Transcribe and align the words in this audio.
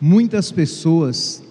Muitas 0.00 0.52
pessoas 0.52 1.42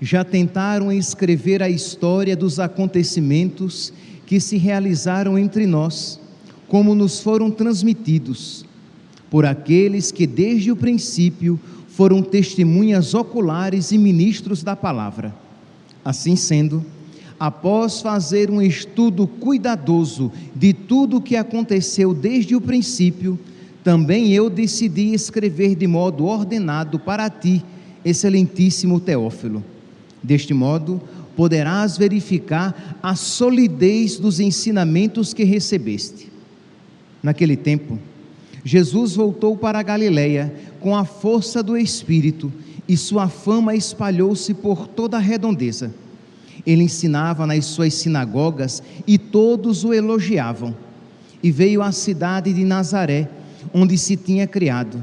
já 0.00 0.24
tentaram 0.24 0.90
escrever 0.90 1.62
a 1.62 1.68
história 1.68 2.36
dos 2.36 2.58
acontecimentos 2.58 3.92
que 4.26 4.40
se 4.40 4.56
realizaram 4.56 5.38
entre 5.38 5.66
nós, 5.66 6.20
como 6.66 6.94
nos 6.94 7.20
foram 7.20 7.50
transmitidos 7.50 8.64
por 9.34 9.44
aqueles 9.44 10.12
que 10.12 10.28
desde 10.28 10.70
o 10.70 10.76
princípio 10.76 11.58
foram 11.88 12.22
testemunhas 12.22 13.14
oculares 13.14 13.90
e 13.90 13.98
ministros 13.98 14.62
da 14.62 14.76
palavra. 14.76 15.34
Assim 16.04 16.36
sendo, 16.36 16.84
após 17.38 18.00
fazer 18.00 18.48
um 18.48 18.62
estudo 18.62 19.26
cuidadoso 19.26 20.30
de 20.54 20.72
tudo 20.72 21.16
o 21.16 21.20
que 21.20 21.34
aconteceu 21.34 22.14
desde 22.14 22.54
o 22.54 22.60
princípio, 22.60 23.36
também 23.82 24.32
eu 24.32 24.48
decidi 24.48 25.12
escrever 25.12 25.74
de 25.74 25.88
modo 25.88 26.26
ordenado 26.26 26.98
para 27.00 27.28
ti, 27.28 27.64
excelentíssimo 28.04 29.00
Teófilo. 29.00 29.64
Deste 30.22 30.54
modo, 30.54 31.00
poderás 31.36 31.96
verificar 31.98 32.98
a 33.02 33.14
solidez 33.14 34.18
dos 34.18 34.40
ensinamentos 34.40 35.34
que 35.34 35.44
recebeste. 35.44 36.30
Naquele 37.22 37.56
tempo, 37.56 37.98
Jesus 38.64 39.14
voltou 39.14 39.56
para 39.56 39.78
a 39.78 39.82
Galiléia 39.82 40.54
com 40.80 40.96
a 40.96 41.04
força 41.04 41.62
do 41.62 41.76
Espírito 41.76 42.52
e 42.88 42.96
sua 42.96 43.28
fama 43.28 43.74
espalhou-se 43.74 44.52
por 44.54 44.86
toda 44.86 45.16
a 45.16 45.20
redondeza. 45.20 45.92
Ele 46.66 46.84
ensinava 46.84 47.46
nas 47.46 47.64
suas 47.66 47.94
sinagogas 47.94 48.82
e 49.06 49.18
todos 49.18 49.84
o 49.84 49.92
elogiavam. 49.92 50.74
E 51.42 51.50
veio 51.50 51.82
à 51.82 51.92
cidade 51.92 52.52
de 52.52 52.64
Nazaré, 52.64 53.28
onde 53.72 53.98
se 53.98 54.16
tinha 54.16 54.46
criado. 54.46 55.02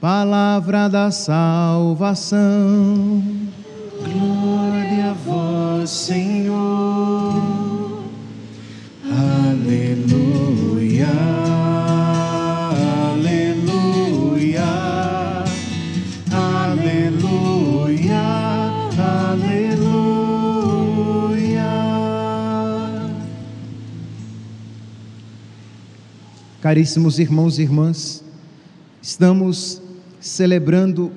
Palavra 0.00 0.88
da 0.88 1.10
salvação. 1.10 2.36
Glória 4.02 5.10
a 5.10 5.14
vós, 5.14 5.88
Senhor. 5.88 7.32
Aleluia. 9.10 11.08
Aleluia. 13.14 14.64
Aleluia. 16.30 18.22
Aleluia. 19.32 19.96
Caríssimos 26.60 27.18
irmãos 27.18 27.58
e 27.58 27.62
irmãs, 27.62 28.22
estamos 29.00 29.85
celebrando 30.26 31.12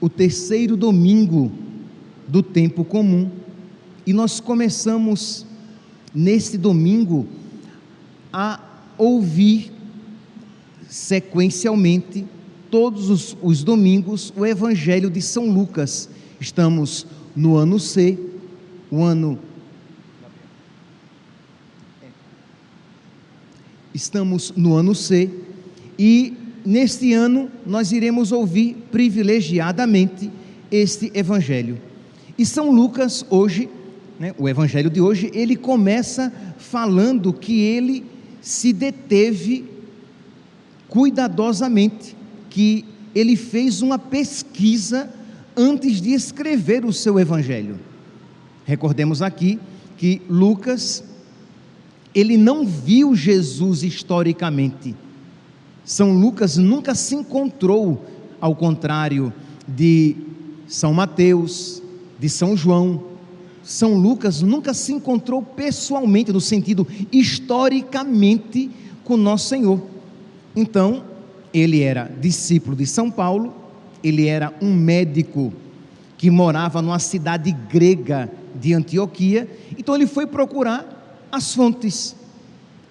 o 0.00 0.08
terceiro 0.08 0.76
domingo 0.76 1.52
do 2.26 2.42
tempo 2.42 2.82
comum 2.82 3.30
e 4.06 4.12
nós 4.12 4.40
começamos 4.40 5.44
neste 6.14 6.56
domingo 6.56 7.26
a 8.32 8.58
ouvir 8.96 9.70
sequencialmente 10.88 12.26
todos 12.70 13.10
os, 13.10 13.36
os 13.42 13.62
domingos 13.62 14.32
o 14.34 14.46
Evangelho 14.46 15.10
de 15.10 15.20
São 15.20 15.50
Lucas. 15.50 16.08
Estamos 16.40 17.06
no 17.34 17.56
ano 17.56 17.78
C, 17.78 18.18
o 18.90 19.02
ano 19.02 19.38
estamos 23.92 24.52
no 24.56 24.74
ano 24.74 24.94
C 24.94 25.30
e 25.98 26.45
neste 26.66 27.12
ano 27.12 27.48
nós 27.64 27.92
iremos 27.92 28.32
ouvir 28.32 28.76
privilegiadamente 28.90 30.30
este 30.70 31.10
evangelho. 31.14 31.78
E 32.36 32.44
São 32.44 32.70
Lucas, 32.70 33.24
hoje, 33.30 33.68
né, 34.18 34.34
o 34.36 34.48
evangelho 34.48 34.90
de 34.90 35.00
hoje, 35.00 35.30
ele 35.32 35.56
começa 35.56 36.32
falando 36.58 37.32
que 37.32 37.60
ele 37.60 38.04
se 38.40 38.72
deteve 38.72 39.64
cuidadosamente, 40.88 42.16
que 42.50 42.84
ele 43.14 43.36
fez 43.36 43.80
uma 43.80 43.98
pesquisa 43.98 45.08
antes 45.56 46.00
de 46.00 46.12
escrever 46.12 46.84
o 46.84 46.92
seu 46.92 47.18
evangelho. 47.18 47.78
Recordemos 48.64 49.22
aqui 49.22 49.58
que 49.96 50.20
Lucas, 50.28 51.02
ele 52.14 52.36
não 52.36 52.66
viu 52.66 53.14
Jesus 53.14 53.82
historicamente 53.82 54.94
são 55.86 56.12
Lucas 56.12 56.56
nunca 56.56 56.96
se 56.96 57.14
encontrou, 57.14 58.04
ao 58.40 58.56
contrário 58.56 59.32
de 59.68 60.16
São 60.66 60.92
Mateus, 60.92 61.80
de 62.18 62.28
São 62.28 62.56
João. 62.56 63.04
São 63.62 63.94
Lucas 63.94 64.42
nunca 64.42 64.74
se 64.74 64.92
encontrou 64.92 65.40
pessoalmente, 65.40 66.32
no 66.32 66.40
sentido 66.40 66.84
historicamente, 67.12 68.68
com 69.04 69.16
Nosso 69.16 69.48
Senhor. 69.48 69.80
Então, 70.56 71.04
ele 71.54 71.82
era 71.82 72.10
discípulo 72.20 72.74
de 72.74 72.84
São 72.84 73.08
Paulo, 73.08 73.54
ele 74.02 74.26
era 74.26 74.52
um 74.60 74.74
médico 74.74 75.52
que 76.18 76.30
morava 76.32 76.82
numa 76.82 76.98
cidade 76.98 77.52
grega 77.70 78.28
de 78.56 78.74
Antioquia, 78.74 79.48
então 79.78 79.94
ele 79.94 80.08
foi 80.08 80.26
procurar 80.26 81.28
as 81.30 81.54
fontes. 81.54 82.16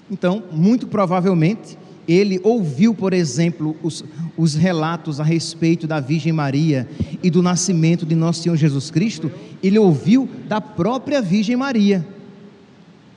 Então, 0.09 0.43
muito 0.49 0.87
provavelmente, 0.87 1.77
ele 2.07 2.39
ouviu, 2.43 2.93
por 2.93 3.13
exemplo, 3.13 3.75
os, 3.81 4.03
os, 4.37 4.53
relatos 4.53 5.19
a 5.19 5.23
respeito 5.23 5.87
da 5.87 5.99
Virgem 5.99 6.31
Maria 6.31 6.87
e 7.23 7.29
do 7.29 7.41
nascimento 7.41 8.05
de 8.05 8.15
nosso 8.15 8.43
Senhor 8.43 8.55
Jesus 8.55 8.91
Cristo, 8.91 9.31
ele 9.63 9.79
ouviu 9.79 10.29
da 10.47 10.61
própria 10.61 11.21
Virgem 11.21 11.55
Maria. 11.55 12.05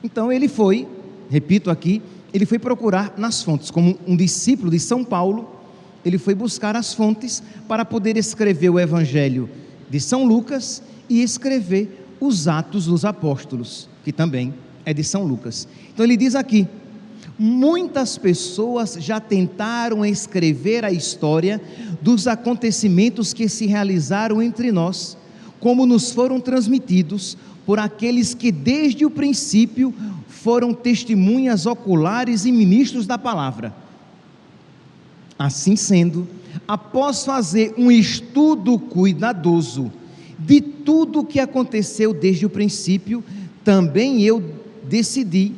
Então 0.02 0.32
ele 0.32 0.48
foi, 0.48 0.86
repito 1.28 1.70
aqui, 1.70 2.00
ele 2.32 2.46
foi 2.46 2.58
procurar 2.58 3.14
nas 3.16 3.42
fontes, 3.42 3.70
como 3.70 3.98
um 4.06 4.16
discípulo 4.16 4.70
de 4.70 4.78
São 4.78 5.04
Paulo, 5.04 5.48
ele 6.04 6.18
foi 6.18 6.34
buscar 6.34 6.76
as 6.76 6.94
fontes 6.94 7.42
para 7.66 7.84
poder 7.84 8.16
escrever 8.16 8.70
o 8.70 8.78
Evangelho 8.78 9.48
de 9.90 10.00
São 10.00 10.24
Lucas 10.24 10.82
e 11.08 11.22
escrever 11.22 12.06
os 12.20 12.48
Atos 12.48 12.86
dos 12.86 13.04
Apóstolos, 13.04 13.88
que 14.04 14.12
também 14.12 14.54
é 14.84 14.94
de 14.94 15.04
São 15.04 15.24
Lucas. 15.24 15.68
Então 15.92 16.04
ele 16.04 16.16
diz 16.16 16.34
aqui, 16.34 16.66
Muitas 17.38 18.18
pessoas 18.18 18.96
já 18.98 19.20
tentaram 19.20 20.04
escrever 20.04 20.84
a 20.84 20.90
história 20.90 21.60
dos 22.02 22.26
acontecimentos 22.26 23.32
que 23.32 23.48
se 23.48 23.66
realizaram 23.66 24.42
entre 24.42 24.72
nós, 24.72 25.16
como 25.60 25.86
nos 25.86 26.10
foram 26.10 26.40
transmitidos 26.40 27.38
por 27.64 27.78
aqueles 27.78 28.34
que 28.34 28.50
desde 28.50 29.04
o 29.04 29.10
princípio 29.10 29.94
foram 30.26 30.74
testemunhas 30.74 31.64
oculares 31.64 32.44
e 32.44 32.50
ministros 32.50 33.06
da 33.06 33.16
palavra. 33.16 33.72
Assim 35.38 35.76
sendo, 35.76 36.26
após 36.66 37.24
fazer 37.24 37.72
um 37.78 37.90
estudo 37.90 38.78
cuidadoso 38.78 39.92
de 40.38 40.60
tudo 40.60 41.20
o 41.20 41.24
que 41.24 41.38
aconteceu 41.38 42.12
desde 42.12 42.46
o 42.46 42.50
princípio, 42.50 43.22
também 43.62 44.22
eu 44.22 44.42
decidi 44.88 45.52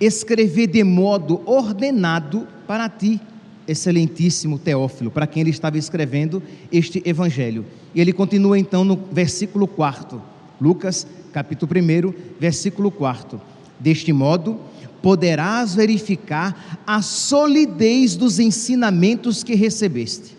escrever 0.00 0.66
de 0.66 0.84
modo 0.84 1.40
ordenado 1.46 2.46
para 2.66 2.88
ti, 2.88 3.20
excelentíssimo 3.66 4.58
Teófilo, 4.58 5.10
para 5.10 5.26
quem 5.26 5.40
ele 5.40 5.50
estava 5.50 5.78
escrevendo 5.78 6.42
este 6.70 7.02
evangelho. 7.04 7.64
E 7.94 8.00
ele 8.00 8.12
continua 8.12 8.58
então 8.58 8.84
no 8.84 8.96
versículo 9.10 9.66
4, 9.66 10.22
Lucas, 10.60 11.06
capítulo 11.32 11.70
1, 11.72 12.14
versículo 12.38 12.90
4. 12.90 13.40
Deste 13.78 14.12
modo, 14.12 14.58
poderás 15.02 15.74
verificar 15.74 16.80
a 16.86 17.02
solidez 17.02 18.16
dos 18.16 18.38
ensinamentos 18.38 19.42
que 19.42 19.54
recebeste. 19.54 20.36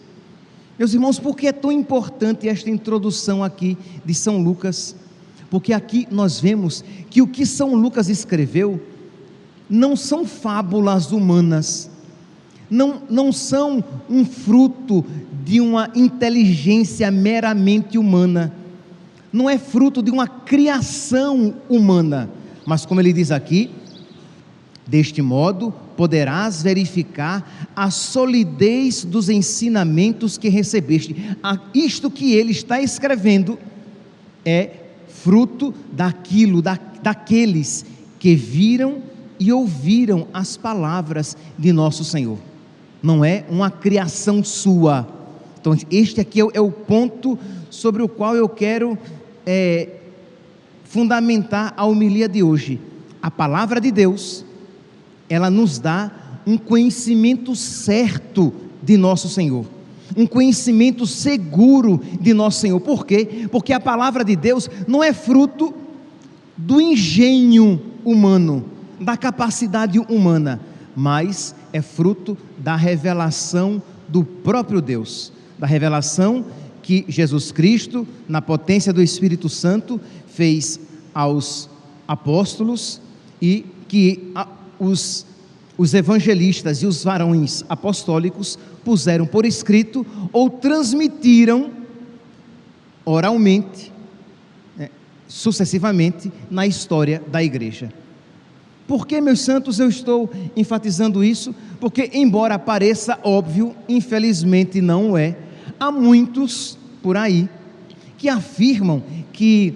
Meus 0.78 0.94
irmãos, 0.94 1.20
por 1.20 1.36
que 1.36 1.48
é 1.48 1.52
tão 1.52 1.72
importante 1.72 2.48
esta 2.48 2.70
introdução 2.70 3.44
aqui 3.44 3.78
de 4.06 4.14
São 4.14 4.42
Lucas? 4.42 4.96
Porque 5.50 5.74
aqui 5.74 6.08
nós 6.12 6.40
vemos 6.40 6.84
que 7.10 7.22
o 7.22 7.28
que 7.28 7.46
São 7.46 7.74
Lucas 7.74 8.10
escreveu 8.10 8.80
não 9.70 9.96
são 9.96 10.26
fábulas 10.26 11.12
humanas, 11.12 11.90
não, 12.70 13.02
não 13.10 13.32
são 13.32 13.84
um 14.10 14.26
fruto 14.26 15.06
de 15.44 15.62
uma 15.62 15.90
inteligência 15.96 17.10
meramente 17.10 17.98
humana, 17.98 18.54
não 19.32 19.50
é 19.50 19.58
fruto 19.58 20.02
de 20.02 20.12
uma 20.12 20.28
criação 20.28 21.56
humana, 21.70 22.30
mas 22.66 22.86
como 22.86 23.00
ele 23.00 23.14
diz 23.14 23.32
aqui, 23.32 23.70
deste 24.86 25.22
modo 25.22 25.74
poderás 25.98 26.62
verificar 26.62 27.70
a 27.76 27.90
solidez 27.90 29.04
dos 29.04 29.30
ensinamentos 29.30 30.38
que 30.38 30.48
recebeste. 30.48 31.16
Isto 31.74 32.10
que 32.10 32.34
ele 32.34 32.52
está 32.52 32.82
escrevendo 32.82 33.58
é 34.46 34.70
fruto 35.08 35.74
daquilo, 35.92 36.62
da, 36.62 36.80
daqueles 37.02 37.86
que 38.20 38.36
viram 38.36 39.02
e 39.40 39.52
ouviram 39.52 40.28
as 40.34 40.58
palavras 40.58 41.38
de 41.58 41.72
nosso 41.72 42.04
Senhor. 42.04 42.38
Não 43.02 43.24
é 43.24 43.46
uma 43.50 43.70
criação 43.70 44.44
sua. 44.44 45.08
Então, 45.60 45.76
este 45.92 46.22
aqui 46.22 46.42
é, 46.42 46.46
é 46.54 46.62
o 46.62 46.72
ponto 46.72 47.38
sobre 47.70 48.02
o 48.02 48.08
qual 48.08 48.36
eu 48.36 48.50
quero 48.50 48.98
é, 49.46 49.90
fundamentar 50.84 51.74
a 51.78 51.86
homilia 51.86 52.28
de 52.28 52.42
hoje. 52.42 52.80
A 53.22 53.30
palavra 53.30 53.80
de 53.80 53.92
Deus, 53.92 54.46
ela 55.30 55.50
nos 55.50 55.80
dá 55.80 56.12
um 56.46 56.58
conhecimento 56.58 57.56
certo 57.56 58.54
de 58.82 58.98
nosso 58.98 59.28
Senhor 59.28 59.66
um 60.16 60.26
conhecimento 60.26 61.06
seguro 61.06 62.02
de 62.20 62.34
nosso 62.34 62.62
Senhor. 62.62 62.80
Por 62.80 63.06
quê? 63.06 63.48
Porque 63.52 63.74
a 63.74 63.80
palavra 63.80 64.24
de 64.24 64.36
Deus 64.36 64.70
não 64.88 65.04
é 65.04 65.12
fruto 65.12 65.74
do 66.56 66.80
engenho 66.80 67.80
humano, 68.04 68.66
da 69.00 69.16
capacidade 69.16 70.00
humana, 70.00 70.60
mas 70.96 71.56
é 71.72 71.82
fruto 71.82 72.38
da 72.58 72.76
revelação 72.76 73.82
do 74.08 74.24
próprio 74.24 74.82
Deus, 74.82 75.32
da 75.58 75.68
revelação 75.68 76.46
que 76.82 77.06
Jesus 77.08 77.52
Cristo, 77.52 78.08
na 78.28 78.42
potência 78.42 78.94
do 78.94 79.02
Espírito 79.02 79.50
Santo, 79.50 80.00
fez 80.28 80.80
aos 81.14 81.70
apóstolos 82.08 83.02
e 83.42 83.66
que 83.88 84.32
os, 84.80 85.26
os 85.78 85.94
evangelistas 85.94 86.82
e 86.82 86.86
os 86.86 87.04
varões 87.04 87.64
apostólicos 87.68 88.58
puseram 88.86 89.26
por 89.26 89.46
escrito 89.46 90.06
ou 90.32 90.50
transmitiram 90.50 91.72
oralmente, 93.04 93.92
né, 94.78 94.90
sucessivamente, 95.28 96.32
na 96.50 96.66
história 96.66 97.22
da 97.28 97.44
igreja. 97.44 97.92
Por 98.88 99.06
que, 99.06 99.20
meus 99.20 99.42
santos, 99.42 99.80
eu 99.80 99.90
estou 99.90 100.30
enfatizando 100.56 101.24
isso? 101.24 101.54
Porque, 101.80 102.10
embora 102.14 102.58
pareça 102.58 103.20
óbvio, 103.22 103.76
infelizmente 103.88 104.82
não 104.82 105.18
é, 105.18 105.36
há 105.80 105.92
muitos 105.92 106.78
por 107.04 107.18
aí 107.18 107.50
que 108.18 108.30
afirmam 108.30 109.04
que 109.34 109.74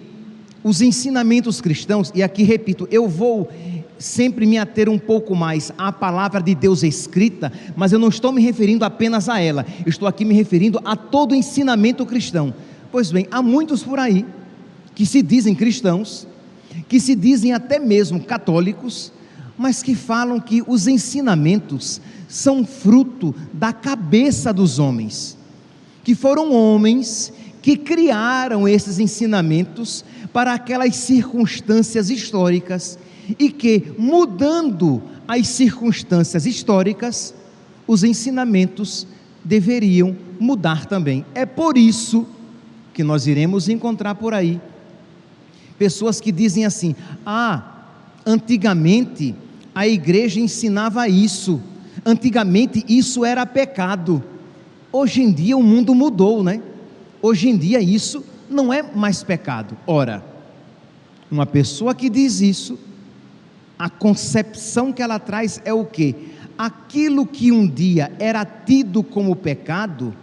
os 0.63 0.81
ensinamentos 0.81 1.59
cristãos, 1.59 2.11
e 2.15 2.23
aqui 2.23 2.43
repito, 2.43 2.87
eu 2.89 3.07
vou 3.07 3.49
sempre 3.97 4.45
me 4.45 4.57
ater 4.57 4.89
um 4.89 4.97
pouco 4.97 5.35
mais 5.35 5.71
à 5.77 5.91
palavra 5.91 6.41
de 6.41 6.55
Deus 6.55 6.81
escrita, 6.81 7.51
mas 7.75 7.91
eu 7.91 7.99
não 7.99 8.09
estou 8.09 8.31
me 8.31 8.41
referindo 8.41 8.83
apenas 8.85 9.29
a 9.29 9.39
ela, 9.39 9.65
estou 9.85 10.07
aqui 10.07 10.25
me 10.25 10.33
referindo 10.33 10.79
a 10.83 10.95
todo 10.95 11.35
ensinamento 11.35 12.05
cristão. 12.05 12.53
Pois 12.91 13.11
bem, 13.11 13.27
há 13.29 13.41
muitos 13.41 13.83
por 13.83 13.99
aí 13.99 14.25
que 14.95 15.05
se 15.05 15.21
dizem 15.21 15.53
cristãos, 15.53 16.27
que 16.87 16.99
se 16.99 17.15
dizem 17.15 17.53
até 17.53 17.79
mesmo 17.79 18.23
católicos, 18.23 19.11
mas 19.57 19.83
que 19.83 19.95
falam 19.95 20.39
que 20.39 20.63
os 20.65 20.87
ensinamentos 20.87 22.01
são 22.27 22.65
fruto 22.65 23.35
da 23.53 23.73
cabeça 23.73 24.53
dos 24.53 24.79
homens, 24.79 25.37
que 26.03 26.15
foram 26.15 26.53
homens 26.53 27.31
que 27.61 27.77
criaram 27.77 28.67
esses 28.67 28.99
ensinamentos 28.99 30.03
para 30.33 30.53
aquelas 30.53 30.95
circunstâncias 30.95 32.09
históricas 32.09 32.97
e 33.37 33.51
que, 33.51 33.93
mudando 33.97 35.01
as 35.27 35.47
circunstâncias 35.47 36.45
históricas, 36.45 37.33
os 37.85 38.03
ensinamentos 38.03 39.05
deveriam 39.43 40.15
mudar 40.39 40.85
também. 40.85 41.25
É 41.35 41.45
por 41.45 41.77
isso 41.77 42.25
que 42.93 43.03
nós 43.03 43.27
iremos 43.27 43.69
encontrar 43.69 44.15
por 44.15 44.33
aí 44.33 44.59
Pessoas 45.81 46.21
que 46.21 46.31
dizem 46.31 46.63
assim: 46.63 46.95
ah, 47.25 47.63
antigamente 48.23 49.33
a 49.73 49.87
igreja 49.87 50.39
ensinava 50.39 51.07
isso, 51.07 51.59
antigamente 52.05 52.85
isso 52.87 53.25
era 53.25 53.43
pecado. 53.47 54.23
Hoje 54.91 55.23
em 55.23 55.31
dia 55.31 55.57
o 55.57 55.63
mundo 55.63 55.95
mudou, 55.95 56.43
né? 56.43 56.61
Hoje 57.19 57.49
em 57.49 57.57
dia 57.57 57.81
isso 57.81 58.23
não 58.47 58.71
é 58.71 58.83
mais 58.83 59.23
pecado. 59.23 59.75
Ora, 59.87 60.23
uma 61.31 61.47
pessoa 61.47 61.95
que 61.95 62.11
diz 62.11 62.41
isso, 62.41 62.77
a 63.79 63.89
concepção 63.89 64.93
que 64.93 65.01
ela 65.01 65.17
traz 65.17 65.59
é 65.65 65.73
o 65.73 65.83
que? 65.83 66.15
Aquilo 66.55 67.25
que 67.25 67.51
um 67.51 67.67
dia 67.67 68.11
era 68.19 68.45
tido 68.45 69.01
como 69.01 69.35
pecado, 69.35 70.13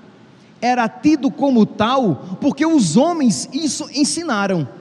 era 0.63 0.89
tido 0.89 1.33
como 1.33 1.67
tal, 1.67 2.39
porque 2.41 2.65
os 2.65 2.97
homens 2.97 3.49
isso 3.53 3.89
ensinaram. 3.93 4.78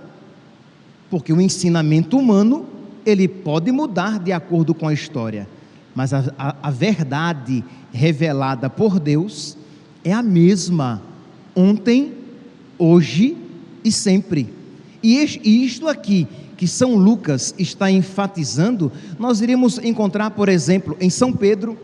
Porque 1.09 1.31
o 1.31 1.41
ensinamento 1.41 2.17
humano, 2.17 2.65
ele 3.05 3.27
pode 3.27 3.71
mudar 3.71 4.19
de 4.19 4.31
acordo 4.31 4.73
com 4.73 4.87
a 4.87 4.93
história, 4.93 5.47
mas 5.95 6.13
a, 6.13 6.33
a, 6.37 6.55
a 6.63 6.71
verdade 6.71 7.63
revelada 7.91 8.69
por 8.69 8.99
Deus 8.99 9.57
é 10.03 10.13
a 10.13 10.21
mesma, 10.21 11.01
ontem, 11.55 12.13
hoje 12.77 13.37
e 13.83 13.91
sempre. 13.91 14.53
E 15.01 15.15
isto 15.65 15.87
aqui 15.87 16.27
que 16.57 16.67
São 16.67 16.95
Lucas 16.95 17.53
está 17.57 17.89
enfatizando, 17.89 18.91
nós 19.19 19.41
iremos 19.41 19.77
encontrar, 19.77 20.31
por 20.31 20.49
exemplo, 20.49 20.97
em 20.99 21.09
São 21.09 21.31
Pedro, 21.31 21.77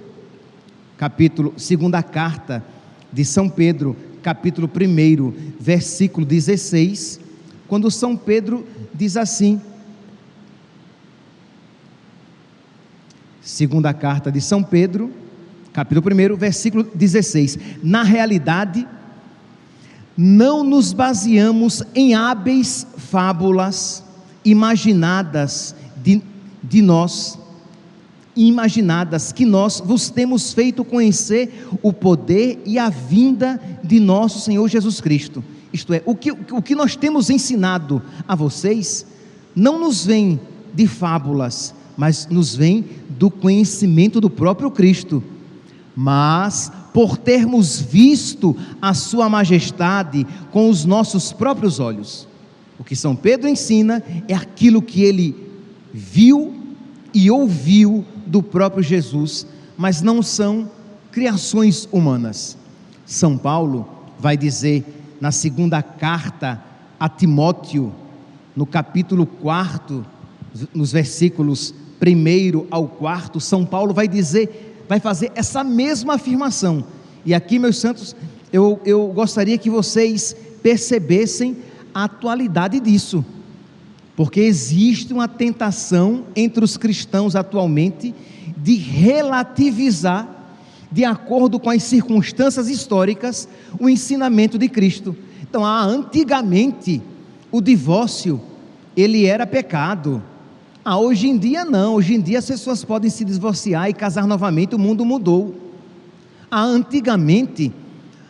capítulo, 0.97 1.53
segunda 1.57 2.01
carta 2.01 2.63
de 3.11 3.23
São 3.23 3.47
Pedro, 3.47 3.95
capítulo 4.23 4.67
1, 4.67 5.33
versículo 5.59 6.25
16, 6.25 7.19
quando 7.67 7.91
São 7.91 8.17
Pedro 8.17 8.65
diz 8.93 9.17
assim, 9.17 9.59
segunda 13.41 13.93
carta 13.93 14.31
de 14.31 14.39
São 14.39 14.61
Pedro, 14.61 15.11
capítulo 15.71 16.05
1, 16.33 16.37
versículo 16.37 16.83
16: 16.93 17.57
Na 17.81 18.03
realidade, 18.03 18.87
não 20.15 20.63
nos 20.63 20.93
baseamos 20.93 21.83
em 21.95 22.13
hábeis 22.13 22.85
fábulas 22.97 24.03
imaginadas 24.45 25.75
de, 26.03 26.21
de 26.61 26.81
nós, 26.81 27.39
imaginadas 28.35 29.31
que 29.31 29.45
nós 29.45 29.79
vos 29.79 30.09
temos 30.09 30.53
feito 30.53 30.85
conhecer 30.85 31.67
o 31.81 31.91
poder 31.91 32.61
e 32.65 32.77
a 32.77 32.89
vinda 32.89 33.59
de 33.83 33.99
nosso 33.99 34.39
Senhor 34.39 34.67
Jesus 34.67 35.01
Cristo 35.01 35.43
isto 35.73 35.91
é, 35.91 36.03
o 36.05 36.15
que, 36.15 36.31
o 36.31 36.61
que 36.61 36.75
nós 36.75 36.95
temos 36.95 37.31
ensinado 37.31 38.01
a 38.27 38.35
vocês 38.35 39.05
não 39.55 39.79
nos 39.79 40.05
vem 40.05 40.39
de 40.73 40.87
fábulas, 40.87 41.73
mas 41.97 42.27
nos 42.27 42.55
vem 42.55 42.85
do 43.09 43.31
conhecimento 43.31 44.21
do 44.21 44.29
próprio 44.29 44.69
Cristo. 44.69 45.23
Mas, 45.95 46.71
por 46.93 47.17
termos 47.17 47.79
visto 47.79 48.55
a 48.81 48.93
Sua 48.93 49.27
Majestade 49.27 50.25
com 50.51 50.69
os 50.69 50.85
nossos 50.85 51.33
próprios 51.33 51.79
olhos, 51.79 52.27
o 52.79 52.83
que 52.83 52.95
São 52.95 53.15
Pedro 53.15 53.47
ensina 53.47 54.03
é 54.27 54.33
aquilo 54.33 54.81
que 54.81 55.01
ele 55.03 55.35
viu 55.91 56.53
e 57.13 57.29
ouviu 57.29 58.05
do 58.25 58.41
próprio 58.41 58.83
Jesus, 58.83 59.45
mas 59.77 60.01
não 60.01 60.21
são 60.21 60.69
criações 61.11 61.87
humanas. 61.91 62.57
São 63.05 63.37
Paulo 63.37 63.87
vai 64.19 64.35
dizer 64.35 64.83
na 65.23 65.31
segunda 65.31 65.81
carta 65.81 66.61
a 66.99 67.07
Timóteo, 67.07 67.93
no 68.53 68.65
capítulo 68.65 69.25
4, 69.25 70.05
nos 70.73 70.91
versículos 70.91 71.73
1 72.05 72.67
ao 72.69 72.89
4, 72.89 73.39
São 73.39 73.65
Paulo 73.65 73.93
vai 73.93 74.05
dizer, 74.05 74.83
vai 74.85 74.99
fazer 74.99 75.31
essa 75.33 75.63
mesma 75.63 76.15
afirmação. 76.15 76.83
E 77.25 77.33
aqui, 77.33 77.57
meus 77.57 77.77
santos, 77.77 78.13
eu, 78.51 78.81
eu 78.83 79.07
gostaria 79.13 79.57
que 79.57 79.69
vocês 79.69 80.35
percebessem 80.61 81.55
a 81.95 82.03
atualidade 82.03 82.81
disso. 82.81 83.23
Porque 84.17 84.41
existe 84.41 85.13
uma 85.13 85.29
tentação 85.29 86.25
entre 86.35 86.65
os 86.65 86.75
cristãos 86.75 87.33
atualmente 87.33 88.13
de 88.57 88.75
relativizar, 88.75 90.27
de 90.93 91.03
acordo 91.03 91.59
com 91.59 91.71
as 91.71 91.81
circunstâncias 91.81 92.69
históricas, 92.69 93.49
o 93.79 93.89
ensinamento 93.89 94.59
de 94.59 94.69
Cristo. 94.69 95.15
Então, 95.41 95.65
ah, 95.65 95.83
antigamente, 95.83 97.01
o 97.51 97.59
divórcio, 97.59 98.39
ele 98.95 99.25
era 99.25 99.47
pecado. 99.47 100.21
Ah, 100.85 100.99
hoje 100.99 101.27
em 101.27 101.35
dia 101.35 101.65
não, 101.65 101.95
hoje 101.95 102.13
em 102.13 102.21
dia 102.21 102.37
as 102.37 102.45
pessoas 102.45 102.85
podem 102.85 103.09
se 103.09 103.25
divorciar 103.25 103.89
e 103.89 103.93
casar 103.93 104.27
novamente, 104.27 104.75
o 104.75 104.79
mundo 104.79 105.03
mudou. 105.03 105.55
Ah, 106.51 106.63
antigamente, 106.63 107.73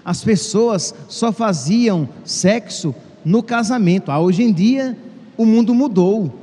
as 0.06 0.24
pessoas 0.24 0.96
só 1.10 1.34
faziam 1.34 2.08
sexo 2.24 2.96
no 3.26 3.44
casamento. 3.44 4.10
Ah, 4.10 4.22
hoje 4.22 4.42
em 4.42 4.54
dia, 4.54 4.98
o 5.36 5.46
mundo 5.46 5.74
mudou. 5.74 6.34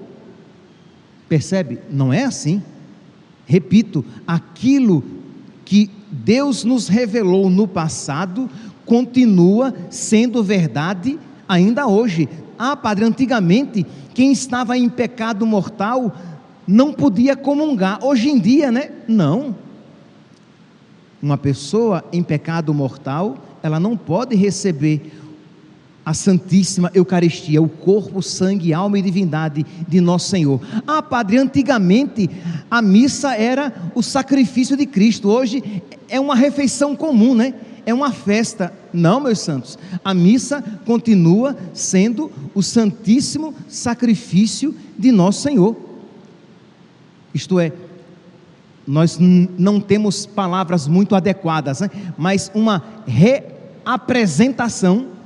Percebe? 1.31 1.79
Não 1.91 2.13
é 2.13 2.25
assim. 2.25 2.63
Repito, 3.47 4.05
aquilo 4.27 5.03
que 5.65 5.91
Deus 6.11 6.65
nos 6.65 6.89
revelou 6.89 7.49
no 7.49 7.69
passado 7.69 8.51
continua 8.85 9.73
sendo 9.89 10.43
verdade 10.43 11.17
ainda 11.49 11.87
hoje. 11.87 12.29
Ah, 12.59 12.77
padre, 12.77 13.05
antigamente 13.05 13.87
quem 14.13 14.33
estava 14.33 14.77
em 14.77 14.89
pecado 14.89 15.47
mortal 15.47 16.13
não 16.67 16.93
podia 16.93 17.37
comungar. 17.37 18.05
Hoje 18.05 18.29
em 18.29 18.39
dia, 18.39 18.73
né? 18.73 18.91
Não. 19.07 19.55
Uma 21.23 21.39
pessoa 21.39 22.05
em 22.13 22.23
pecado 22.23 22.75
mortal, 22.75 23.39
ela 23.63 23.79
não 23.79 23.97
pode 23.97 24.35
receber 24.35 25.13
a 26.05 26.15
Santíssima 26.15 26.91
Eucaristia, 26.95 27.61
o 27.61 27.69
corpo, 27.69 28.23
sangue, 28.23 28.73
alma 28.73 28.99
e 28.99 29.03
divindade 29.03 29.67
de 29.87 30.01
nosso 30.01 30.31
Senhor. 30.31 30.61
Ah, 30.87 31.03
Padre, 31.03 31.39
antigamente 31.39 32.31
a 32.71 32.81
missa 32.81 33.35
era 33.35 33.73
o 33.95 34.03
sacrifício 34.03 34.77
de 34.77 34.87
Cristo, 34.87 35.29
hoje 35.29 35.83
é 36.09 36.19
uma 36.19 36.35
refeição 36.35 36.97
comum, 36.97 37.35
né? 37.35 37.55
É 37.87 37.95
uma 37.95 38.13
festa. 38.13 38.73
Não, 38.93 39.21
meus 39.21 39.41
santos, 39.41 39.79
a 40.05 40.13
missa 40.13 40.63
continua 40.85 41.57
sendo 41.73 42.31
o 42.55 42.63
santíssimo 42.63 43.55
sacrifício 43.69 44.75
de 44.99 45.13
nosso 45.13 45.43
Senhor. 45.43 45.77
Isto 47.33 47.61
é, 47.61 47.73
nós 48.87 49.19
não 49.21 49.81
temos 49.81 50.27
palavras 50.27 50.89
muito 50.89 51.15
adequadas, 51.15 51.81
né? 51.81 51.91
mas 52.19 52.51
uma 52.55 52.83
reapresentação 53.07 55.20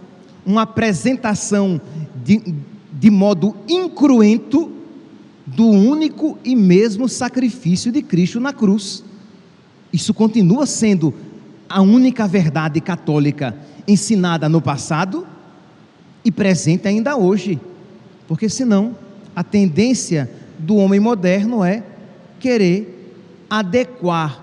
uma 0.45 0.63
apresentação 0.63 1.81
de, 2.25 2.55
de 2.93 3.11
modo 3.11 3.57
incruento 3.69 4.71
do 5.47 5.67
único 5.67 6.39
e 6.45 6.57
mesmo 6.57 7.09
sacrifício 7.09 7.93
de 7.93 8.03
Cristo 8.03 8.41
na 8.41 8.53
cruz. 8.53 9.05
Isso 9.93 10.13
continua 10.15 10.67
sendo 10.67 11.15
a 11.69 11.81
única 11.81 12.27
verdade 12.27 12.81
católica 12.81 13.57
ensinada 13.87 14.49
no 14.49 14.61
passado 14.61 15.27
e 16.25 16.31
presente 16.31 16.89
ainda 16.89 17.17
hoje. 17.17 17.61
Porque 18.27 18.49
senão 18.49 18.97
a 19.37 19.43
tendência 19.43 20.31
do 20.59 20.77
homem 20.77 21.01
moderno 21.01 21.63
é 21.65 21.83
querer 22.41 23.17
adequar 23.51 24.43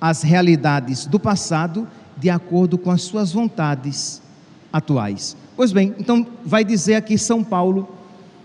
as 0.00 0.22
realidades 0.22 1.06
do 1.06 1.20
passado 1.20 1.86
de 2.16 2.30
acordo 2.30 2.78
com 2.78 2.90
as 2.90 3.02
suas 3.02 3.32
vontades 3.32 4.21
atuais. 4.72 5.36
Pois 5.56 5.72
bem, 5.72 5.94
então 5.98 6.26
vai 6.44 6.64
dizer 6.64 6.94
aqui 6.94 7.18
São 7.18 7.44
Paulo, 7.44 7.88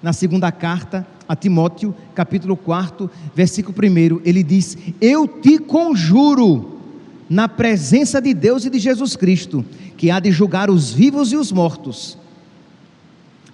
na 0.02 0.14
segunda 0.14 0.52
carta 0.52 1.08
a 1.28 1.36
Timóteo, 1.36 1.94
capítulo 2.16 2.56
4, 2.56 3.10
versículo 3.36 3.76
1, 3.78 4.22
ele 4.24 4.44
diz: 4.44 4.78
Eu 5.02 5.28
te 5.28 5.58
conjuro, 5.58 6.78
na 7.30 7.48
presença 7.50 8.22
de 8.22 8.34
Deus 8.34 8.66
e 8.66 8.70
de 8.70 8.80
Jesus 8.80 9.16
Cristo, 9.16 9.66
que 9.98 10.10
há 10.10 10.20
de 10.20 10.32
julgar 10.32 10.70
os 10.70 10.94
vivos 10.94 11.32
e 11.32 11.36
os 11.36 11.52
mortos, 11.52 12.18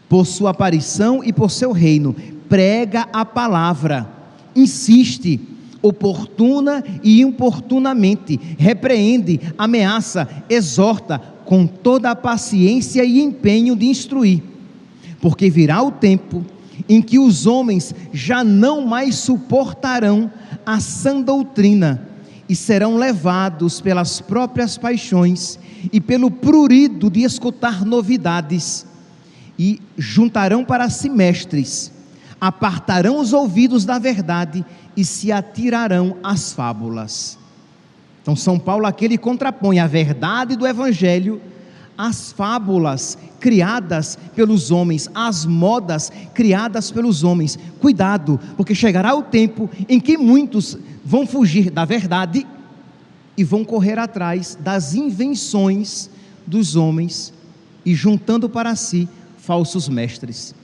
por 0.07 0.25
sua 0.25 0.51
aparição 0.51 1.23
e 1.23 1.33
por 1.33 1.49
seu 1.49 1.71
reino, 1.71 2.15
prega 2.47 3.07
a 3.11 3.25
palavra, 3.25 4.07
insiste, 4.55 5.39
oportuna 5.81 6.83
e 7.03 7.21
importunamente, 7.21 8.39
repreende, 8.57 9.39
ameaça, 9.57 10.27
exorta, 10.49 11.19
com 11.45 11.67
toda 11.67 12.11
a 12.11 12.15
paciência 12.15 13.03
e 13.03 13.21
empenho 13.21 13.75
de 13.75 13.85
instruir, 13.85 14.41
porque 15.21 15.49
virá 15.49 15.81
o 15.81 15.91
tempo 15.91 16.45
em 16.87 17.01
que 17.01 17.19
os 17.19 17.45
homens 17.45 17.93
já 18.11 18.43
não 18.43 18.85
mais 18.85 19.15
suportarão 19.15 20.31
a 20.65 20.79
sã 20.79 21.21
doutrina 21.21 22.07
e 22.47 22.55
serão 22.55 22.97
levados 22.97 23.79
pelas 23.79 24.19
próprias 24.19 24.77
paixões 24.77 25.59
e 25.91 25.99
pelo 25.99 26.29
prurido 26.29 27.09
de 27.09 27.23
escutar 27.23 27.85
novidades 27.85 28.85
e 29.57 29.81
juntarão 29.97 30.63
para 30.65 30.89
si 30.89 31.09
mestres, 31.09 31.91
apartarão 32.39 33.19
os 33.19 33.33
ouvidos 33.33 33.85
da 33.85 33.99
verdade 33.99 34.65
e 34.95 35.05
se 35.05 35.31
atirarão 35.31 36.17
às 36.23 36.53
fábulas. 36.53 37.37
Então, 38.23 38.37
São 38.37 38.57
Paulo 38.57 38.85
aqui 38.85 39.03
ele 39.03 39.17
contrapõe 39.17 39.79
a 39.79 39.85
verdade 39.85 40.55
do 40.55 40.65
Evangelho 40.65 41.41
às 41.97 42.31
fábulas 42.31 43.17
criadas 43.37 44.17
pelos 44.33 44.71
homens, 44.71 45.09
às 45.13 45.45
modas 45.45 46.09
criadas 46.33 46.89
pelos 46.89 47.21
homens. 47.21 47.59
Cuidado, 47.81 48.39
porque 48.55 48.73
chegará 48.73 49.13
o 49.13 49.23
tempo 49.23 49.69
em 49.89 49.99
que 49.99 50.17
muitos 50.17 50.77
vão 51.03 51.27
fugir 51.27 51.69
da 51.69 51.83
verdade 51.83 52.47
e 53.37 53.43
vão 53.43 53.65
correr 53.65 53.99
atrás 53.99 54.57
das 54.59 54.95
invenções 54.95 56.09
dos 56.47 56.77
homens 56.77 57.33
e 57.85 57.93
juntando 57.93 58.47
para 58.47 58.73
si 58.77 59.09
falsos 59.37 59.89
mestres. 59.89 60.55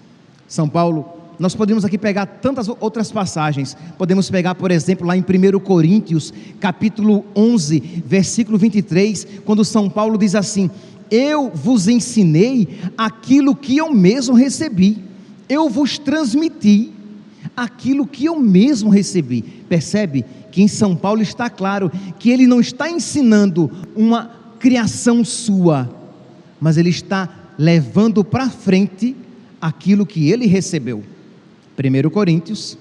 São 0.47 0.69
Paulo 0.69 1.18
nós 1.39 1.55
podemos 1.55 1.85
aqui 1.85 1.97
pegar 1.97 2.25
tantas 2.25 2.67
outras 2.67 3.09
passagens. 3.09 3.75
Podemos 3.97 4.29
pegar, 4.29 4.55
por 4.55 4.71
exemplo, 4.71 5.07
lá 5.07 5.15
em 5.15 5.21
1 5.21 5.59
Coríntios, 5.61 6.33
capítulo 6.59 7.25
11, 7.33 8.03
versículo 8.05 8.57
23, 8.57 9.25
quando 9.45 9.63
São 9.63 9.89
Paulo 9.89 10.17
diz 10.17 10.35
assim: 10.35 10.69
Eu 11.09 11.49
vos 11.49 11.87
ensinei 11.87 12.67
aquilo 12.97 13.55
que 13.55 13.77
eu 13.77 13.89
mesmo 13.93 14.35
recebi, 14.35 15.01
eu 15.47 15.69
vos 15.69 15.97
transmiti 15.97 16.91
aquilo 17.55 18.05
que 18.05 18.25
eu 18.25 18.37
mesmo 18.37 18.89
recebi. 18.89 19.41
Percebe 19.41 20.25
que 20.51 20.61
em 20.61 20.67
São 20.67 20.93
Paulo 20.93 21.21
está 21.21 21.49
claro 21.49 21.89
que 22.19 22.29
ele 22.29 22.45
não 22.45 22.59
está 22.59 22.89
ensinando 22.89 23.71
uma 23.95 24.29
criação 24.59 25.23
sua, 25.23 25.89
mas 26.59 26.75
ele 26.75 26.89
está 26.89 27.53
levando 27.57 28.25
para 28.25 28.49
frente 28.49 29.15
aquilo 29.61 30.05
que 30.05 30.29
ele 30.29 30.45
recebeu. 30.45 31.01
1 31.79 32.09
Coríntios, 32.09 32.77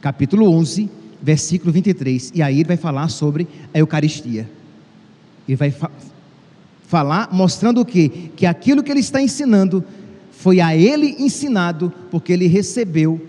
capítulo 0.00 0.48
11, 0.48 0.88
versículo 1.20 1.72
23. 1.72 2.30
E 2.34 2.40
aí 2.40 2.60
ele 2.60 2.68
vai 2.68 2.76
falar 2.76 3.08
sobre 3.08 3.48
a 3.74 3.78
Eucaristia. 3.78 4.48
Ele 5.48 5.56
vai 5.56 5.70
fa 5.72 5.90
falar 6.86 7.28
mostrando 7.32 7.82
o 7.82 7.84
quê? 7.84 8.30
Que 8.34 8.46
aquilo 8.46 8.82
que 8.82 8.90
ele 8.90 9.00
está 9.00 9.20
ensinando 9.20 9.84
foi 10.30 10.60
a 10.60 10.74
ele 10.74 11.16
ensinado, 11.18 11.92
porque 12.10 12.32
ele 12.32 12.46
recebeu 12.46 13.20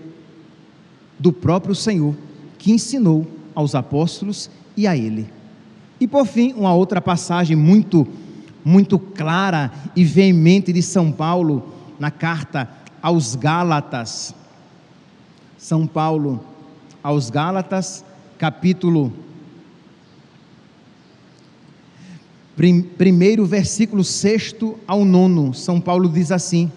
do 1.18 1.30
próprio 1.30 1.74
Senhor, 1.74 2.14
que 2.56 2.72
ensinou 2.72 3.26
aos 3.54 3.74
apóstolos 3.74 4.48
e 4.76 4.86
a 4.86 4.96
ele. 4.96 5.28
E 6.00 6.06
por 6.06 6.24
fim, 6.24 6.54
uma 6.54 6.72
outra 6.72 7.00
passagem 7.00 7.56
muito 7.56 8.06
muito 8.64 8.98
clara 8.98 9.72
e 9.96 10.04
veemente 10.04 10.72
de 10.72 10.82
São 10.82 11.10
Paulo 11.10 11.72
na 11.98 12.10
carta 12.10 12.68
aos 13.02 13.34
Gálatas, 13.34 14.34
são 15.70 15.86
Paulo 15.86 16.44
aos 17.00 17.30
Gálatas, 17.30 18.04
capítulo 18.36 19.12
primeiro 22.98 23.46
versículo 23.46 24.02
sexto 24.02 24.76
ao 24.84 25.04
nono. 25.04 25.54
São 25.54 25.80
Paulo 25.80 26.08
diz 26.08 26.32
assim: 26.32 26.72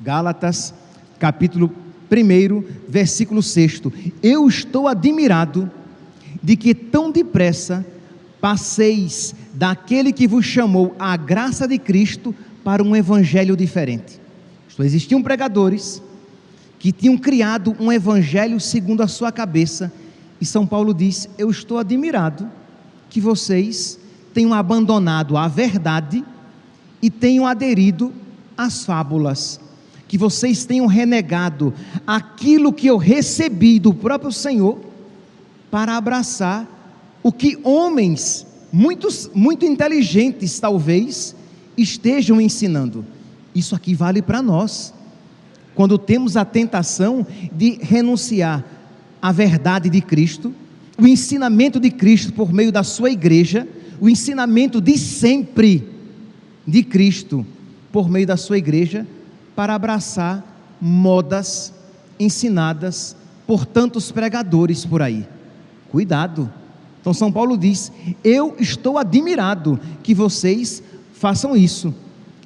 Gálatas, 0.00 0.72
capítulo 1.18 1.70
1, 2.10 2.64
versículo 2.88 3.42
6. 3.42 3.82
Eu 4.22 4.48
estou 4.48 4.88
admirado 4.88 5.70
de 6.42 6.56
que 6.56 6.74
tão 6.74 7.10
depressa 7.10 7.84
passeis 8.40 9.34
daquele 9.58 10.12
que 10.12 10.28
vos 10.28 10.44
chamou 10.44 10.94
à 11.00 11.16
graça 11.16 11.66
de 11.66 11.78
Cristo 11.78 12.32
para 12.62 12.80
um 12.80 12.94
evangelho 12.94 13.56
diferente. 13.56 14.20
Isto, 14.68 14.84
existiam 14.84 15.20
pregadores 15.20 16.00
que 16.78 16.92
tinham 16.92 17.18
criado 17.18 17.76
um 17.80 17.90
evangelho 17.90 18.60
segundo 18.60 19.02
a 19.02 19.08
sua 19.08 19.32
cabeça, 19.32 19.92
e 20.40 20.46
São 20.46 20.64
Paulo 20.64 20.94
diz: 20.94 21.28
Eu 21.36 21.50
estou 21.50 21.76
admirado 21.76 22.48
que 23.10 23.20
vocês 23.20 23.98
tenham 24.32 24.54
abandonado 24.54 25.36
a 25.36 25.48
verdade 25.48 26.24
e 27.02 27.10
tenham 27.10 27.44
aderido 27.44 28.12
às 28.56 28.84
fábulas, 28.84 29.58
que 30.06 30.16
vocês 30.16 30.64
tenham 30.64 30.86
renegado 30.86 31.74
aquilo 32.06 32.72
que 32.72 32.86
eu 32.86 32.96
recebi 32.96 33.80
do 33.80 33.92
próprio 33.92 34.30
Senhor 34.30 34.78
para 35.68 35.96
abraçar 35.96 36.64
o 37.24 37.32
que 37.32 37.58
homens, 37.64 38.46
muitos, 38.72 39.30
muito 39.34 39.64
inteligentes 39.64 40.58
talvez, 40.58 41.34
estejam 41.76 42.40
ensinando. 42.40 43.04
Isso 43.54 43.74
aqui 43.74 43.94
vale 43.94 44.22
para 44.22 44.42
nós. 44.42 44.92
Quando 45.74 45.96
temos 45.96 46.36
a 46.36 46.44
tentação 46.44 47.26
de 47.52 47.78
renunciar 47.80 48.64
à 49.22 49.32
verdade 49.32 49.88
de 49.88 50.00
Cristo, 50.00 50.52
o 51.00 51.06
ensinamento 51.06 51.78
de 51.78 51.90
Cristo 51.90 52.32
por 52.32 52.52
meio 52.52 52.72
da 52.72 52.82
sua 52.82 53.10
igreja, 53.10 53.66
o 54.00 54.08
ensinamento 54.08 54.80
de 54.80 54.98
sempre 54.98 55.88
de 56.66 56.82
Cristo 56.82 57.46
por 57.92 58.08
meio 58.10 58.26
da 58.26 58.36
sua 58.36 58.58
igreja, 58.58 59.06
para 59.54 59.74
abraçar 59.74 60.76
modas 60.80 61.72
ensinadas 62.18 63.16
por 63.46 63.64
tantos 63.64 64.12
pregadores 64.12 64.84
por 64.84 65.00
aí. 65.00 65.26
Cuidado. 65.90 66.52
Então 67.08 67.14
São 67.14 67.32
Paulo 67.32 67.56
diz: 67.56 67.90
"Eu 68.22 68.54
estou 68.58 68.98
admirado 68.98 69.80
que 70.02 70.12
vocês 70.12 70.82
façam 71.14 71.56
isso, 71.56 71.94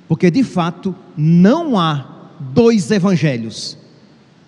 porque 0.07 0.31
de 0.31 0.45
fato 0.45 0.95
não 1.17 1.77
há 1.77 2.31
dois 2.55 2.89
evangelhos. 2.93 3.77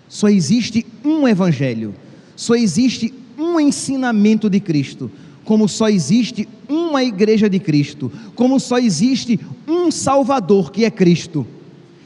Só 0.07 0.29
existe 0.29 0.85
um 1.03 1.27
evangelho. 1.27 1.93
Só 2.33 2.55
existe 2.55 3.13
um 3.37 3.59
ensinamento 3.59 4.49
de 4.49 4.61
Cristo, 4.61 5.11
como 5.43 5.67
só 5.67 5.89
existe 5.89 6.47
uma 6.69 7.03
igreja 7.03 7.49
de 7.49 7.59
Cristo, 7.59 8.09
como 8.35 8.57
só 8.57 8.77
existe 8.77 9.37
um 9.67 9.91
Salvador 9.91 10.71
que 10.71 10.85
é 10.85 10.89
Cristo. 10.89 11.45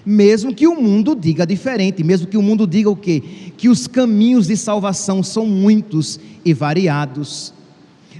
Mesmo 0.04 0.52
que 0.52 0.68
o 0.68 0.82
mundo 0.82 1.16
diga 1.16 1.46
diferente, 1.46 2.04
mesmo 2.04 2.26
que 2.26 2.38
o 2.38 2.42
mundo 2.42 2.66
diga 2.66 2.90
o 2.90 2.96
quê? 2.96 3.22
Que 3.56 3.70
os 3.70 3.86
caminhos 3.86 4.48
de 4.48 4.58
salvação 4.58 5.22
são 5.22 5.46
muitos 5.46 6.20
e 6.44 6.56
variados. 6.56 7.54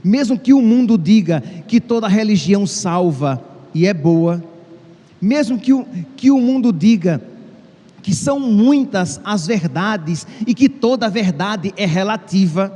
Mesmo 0.04 0.40
que 0.40 0.54
o 0.54 0.62
mundo 0.62 0.98
diga 0.98 1.42
que 1.68 1.80
toda 1.80 2.08
religião 2.08 2.66
salva 2.66 3.44
e 3.74 3.86
é 3.86 3.94
boa, 3.94 4.44
mesmo 5.22 5.60
que 5.60 5.74
o, 5.74 5.86
que 6.16 6.32
o 6.32 6.40
mundo 6.40 6.72
diga 6.72 7.22
que 8.02 8.16
são 8.16 8.40
muitas 8.40 9.20
as 9.24 9.46
verdades 9.46 10.26
e 10.48 10.54
que 10.54 10.70
toda 10.70 11.10
verdade 11.10 11.74
é 11.76 11.86
relativa, 11.86 12.74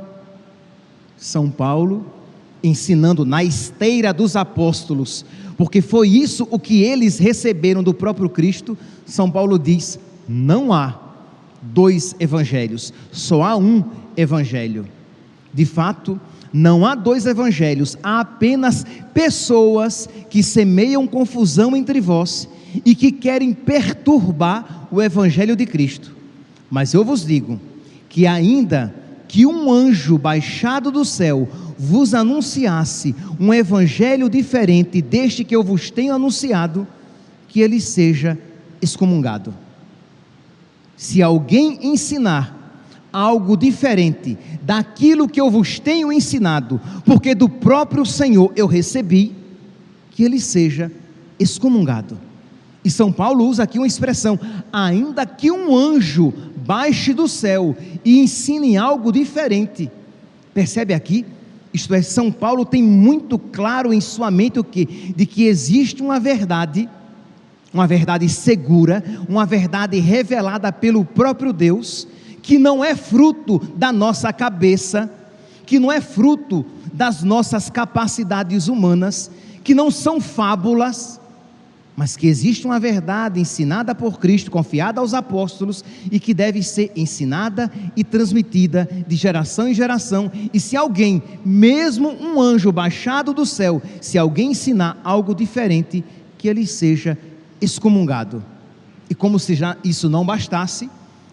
São 1.16 1.50
Paulo 1.50 2.06
ensinando 2.62 3.26
na 3.26 3.44
esteira 3.44 4.12
dos 4.12 4.36
apóstolos, 4.36 5.24
porque 5.56 5.82
foi 5.82 6.08
isso 6.08 6.48
o 6.50 6.58
que 6.58 6.82
eles 6.82 7.18
receberam 7.18 7.82
do 7.82 7.92
próprio 7.92 8.28
Cristo. 8.28 8.76
São 9.04 9.30
Paulo 9.30 9.58
diz: 9.58 9.98
não 10.26 10.72
há 10.72 10.98
dois 11.60 12.16
evangelhos, 12.18 12.92
só 13.12 13.42
há 13.42 13.56
um 13.56 13.84
evangelho. 14.16 14.86
De 15.52 15.64
fato, 15.64 16.20
não 16.56 16.86
há 16.86 16.94
dois 16.94 17.26
evangelhos, 17.26 17.98
há 18.00 18.20
apenas 18.20 18.86
pessoas 19.12 20.08
que 20.30 20.40
semeiam 20.40 21.04
confusão 21.04 21.74
entre 21.74 22.00
vós 22.00 22.48
e 22.86 22.94
que 22.94 23.10
querem 23.10 23.52
perturbar 23.52 24.86
o 24.88 25.02
evangelho 25.02 25.56
de 25.56 25.66
Cristo. 25.66 26.14
Mas 26.70 26.94
eu 26.94 27.04
vos 27.04 27.26
digo 27.26 27.60
que 28.08 28.24
ainda 28.24 28.94
que 29.26 29.44
um 29.44 29.72
anjo 29.72 30.16
baixado 30.16 30.92
do 30.92 31.04
céu 31.04 31.48
vos 31.76 32.14
anunciasse 32.14 33.16
um 33.40 33.52
evangelho 33.52 34.30
diferente 34.30 35.02
deste 35.02 35.42
que 35.42 35.56
eu 35.56 35.62
vos 35.64 35.90
tenho 35.90 36.14
anunciado, 36.14 36.86
que 37.48 37.62
ele 37.62 37.80
seja 37.80 38.38
excomungado. 38.80 39.52
Se 40.96 41.20
alguém 41.20 41.80
ensinar 41.82 42.63
algo 43.14 43.56
diferente 43.56 44.36
daquilo 44.60 45.28
que 45.28 45.40
eu 45.40 45.48
vos 45.48 45.78
tenho 45.78 46.12
ensinado, 46.12 46.80
porque 47.04 47.32
do 47.32 47.48
próprio 47.48 48.04
Senhor 48.04 48.52
eu 48.56 48.66
recebi, 48.66 49.32
que 50.10 50.24
ele 50.24 50.40
seja 50.40 50.90
excomungado. 51.38 52.18
E 52.84 52.90
São 52.90 53.12
Paulo 53.12 53.46
usa 53.46 53.62
aqui 53.62 53.78
uma 53.78 53.86
expressão: 53.86 54.38
ainda 54.72 55.24
que 55.24 55.50
um 55.50 55.74
anjo 55.74 56.34
baixe 56.56 57.14
do 57.14 57.28
céu 57.28 57.76
e 58.04 58.18
ensine 58.18 58.76
algo 58.76 59.12
diferente. 59.12 59.88
Percebe 60.52 60.92
aqui? 60.92 61.24
Isto 61.72 61.94
é, 61.94 62.02
São 62.02 62.30
Paulo 62.30 62.64
tem 62.64 62.82
muito 62.82 63.38
claro 63.38 63.92
em 63.92 64.00
sua 64.00 64.30
mente 64.30 64.58
o 64.58 64.64
que? 64.64 64.84
De 65.16 65.24
que 65.24 65.44
existe 65.44 66.02
uma 66.02 66.20
verdade, 66.20 66.88
uma 67.72 67.86
verdade 67.86 68.28
segura, 68.28 69.02
uma 69.28 69.46
verdade 69.46 69.98
revelada 69.98 70.72
pelo 70.72 71.04
próprio 71.04 71.52
Deus, 71.52 72.06
que 72.44 72.58
não 72.58 72.84
é 72.84 72.94
fruto 72.94 73.58
da 73.74 73.90
nossa 73.90 74.30
cabeça, 74.30 75.10
que 75.64 75.78
não 75.78 75.90
é 75.90 75.98
fruto 75.98 76.64
das 76.92 77.22
nossas 77.22 77.70
capacidades 77.70 78.68
humanas, 78.68 79.30
que 79.64 79.74
não 79.74 79.90
são 79.90 80.20
fábulas, 80.20 81.18
mas 81.96 82.18
que 82.18 82.26
existe 82.26 82.66
uma 82.66 82.78
verdade 82.78 83.40
ensinada 83.40 83.94
por 83.94 84.18
Cristo, 84.18 84.50
confiada 84.50 85.00
aos 85.00 85.14
apóstolos 85.14 85.82
e 86.12 86.20
que 86.20 86.34
deve 86.34 86.62
ser 86.62 86.92
ensinada 86.94 87.72
e 87.96 88.04
transmitida 88.04 88.86
de 89.08 89.16
geração 89.16 89.66
em 89.66 89.72
geração. 89.72 90.30
E 90.52 90.60
se 90.60 90.76
alguém, 90.76 91.22
mesmo 91.42 92.10
um 92.10 92.38
anjo 92.42 92.70
baixado 92.70 93.32
do 93.32 93.46
céu, 93.46 93.80
se 94.02 94.18
alguém 94.18 94.50
ensinar 94.50 95.00
algo 95.02 95.34
diferente, 95.34 96.04
que 96.36 96.46
ele 96.46 96.66
seja 96.66 97.16
excomungado. 97.58 98.44
E 99.08 99.14
como 99.14 99.38
se 99.38 99.54
já 99.54 99.78
isso 99.82 100.10
não 100.10 100.26
bastasse, 100.26 100.90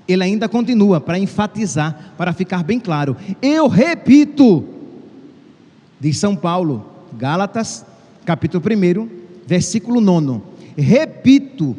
ele 0.07 0.23
ainda 0.23 0.49
continua 0.49 0.99
para 0.99 1.19
enfatizar, 1.19 2.13
para 2.17 2.33
ficar 2.33 2.63
bem 2.63 2.79
claro. 2.79 3.15
Eu 3.41 3.67
repito, 3.67 4.65
diz 5.99 6.17
São 6.17 6.35
Paulo, 6.35 6.85
Gálatas, 7.13 7.85
capítulo 8.25 8.63
1, 8.63 9.09
versículo 9.45 9.99
9 9.99 10.41
Repito 10.77 11.75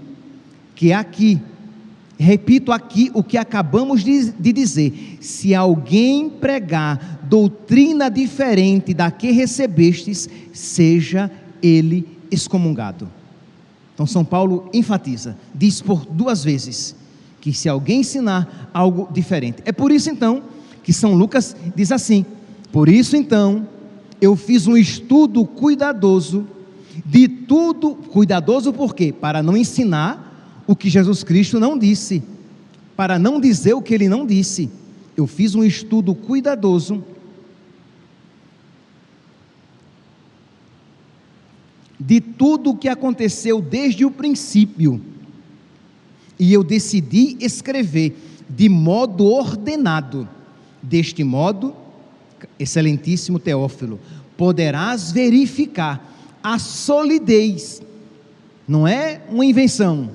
que 0.75 0.93
aqui, 0.93 1.41
repito 2.19 2.73
aqui 2.73 3.11
o 3.15 3.23
que 3.23 3.39
acabamos 3.39 4.03
de, 4.03 4.31
de 4.33 4.53
dizer: 4.53 5.19
se 5.21 5.55
alguém 5.55 6.29
pregar 6.29 7.21
doutrina 7.23 8.11
diferente 8.11 8.93
da 8.93 9.11
que 9.11 9.31
recebestes, 9.31 10.29
seja 10.53 11.31
ele 11.63 12.07
excomungado. 12.31 13.09
Então, 13.95 14.07
São 14.07 14.25
Paulo 14.25 14.69
enfatiza, 14.73 15.37
diz 15.55 15.81
por 15.81 16.05
duas 16.07 16.43
vezes, 16.43 16.97
que 17.43 17.53
se 17.53 17.69
alguém 17.69 18.01
ensinar 18.01 18.71
algo 18.73 19.09
diferente. 19.13 19.63
É 19.65 19.73
por 19.73 19.91
isso 19.91 20.09
então 20.09 20.45
que 20.81 20.93
São 20.93 21.13
Lucas 21.13 21.57
diz 21.75 21.91
assim: 21.91 22.25
por 22.71 22.89
isso 22.89 23.17
então 23.17 23.67
eu 24.21 24.37
fiz 24.37 24.69
um 24.69 24.77
estudo 24.77 25.45
cuidadoso 25.45 26.47
de 27.05 27.27
tudo, 27.27 27.97
cuidadoso 27.97 28.73
por 28.73 28.95
quê? 28.95 29.13
Para 29.13 29.43
não 29.43 29.57
ensinar 29.57 30.63
o 30.69 30.77
que 30.77 30.89
Jesus 30.89 31.25
Cristo 31.25 31.59
não 31.59 31.77
disse, 31.77 32.23
para 32.97 33.19
não 33.19 33.41
dizer 33.41 33.75
o 33.75 33.83
que 33.83 33.93
ele 33.93 34.09
não 34.09 34.25
disse. 34.25 34.71
Eu 35.17 35.27
fiz 35.27 35.57
um 35.57 35.65
estudo 35.65 36.15
cuidadoso 36.15 37.03
de 41.99 42.21
tudo 42.21 42.71
o 42.71 42.77
que 42.77 42.89
aconteceu 42.89 43.61
desde 43.61 44.05
o 44.05 44.11
princípio. 44.13 45.12
E 46.43 46.53
eu 46.53 46.65
decidi 46.65 47.37
escrever 47.39 48.17
de 48.51 48.69
modo 48.69 49.27
ordenado. 49.27 50.29
Deste 50.83 51.23
modo, 51.23 51.73
excelentíssimo 52.59 53.39
Teófilo, 53.39 54.01
poderás 54.37 55.13
verificar 55.13 56.05
a 56.43 56.59
solidez. 56.59 57.81
Não 58.67 58.89
é 58.89 59.21
uma 59.31 59.47
invenção, 59.47 60.11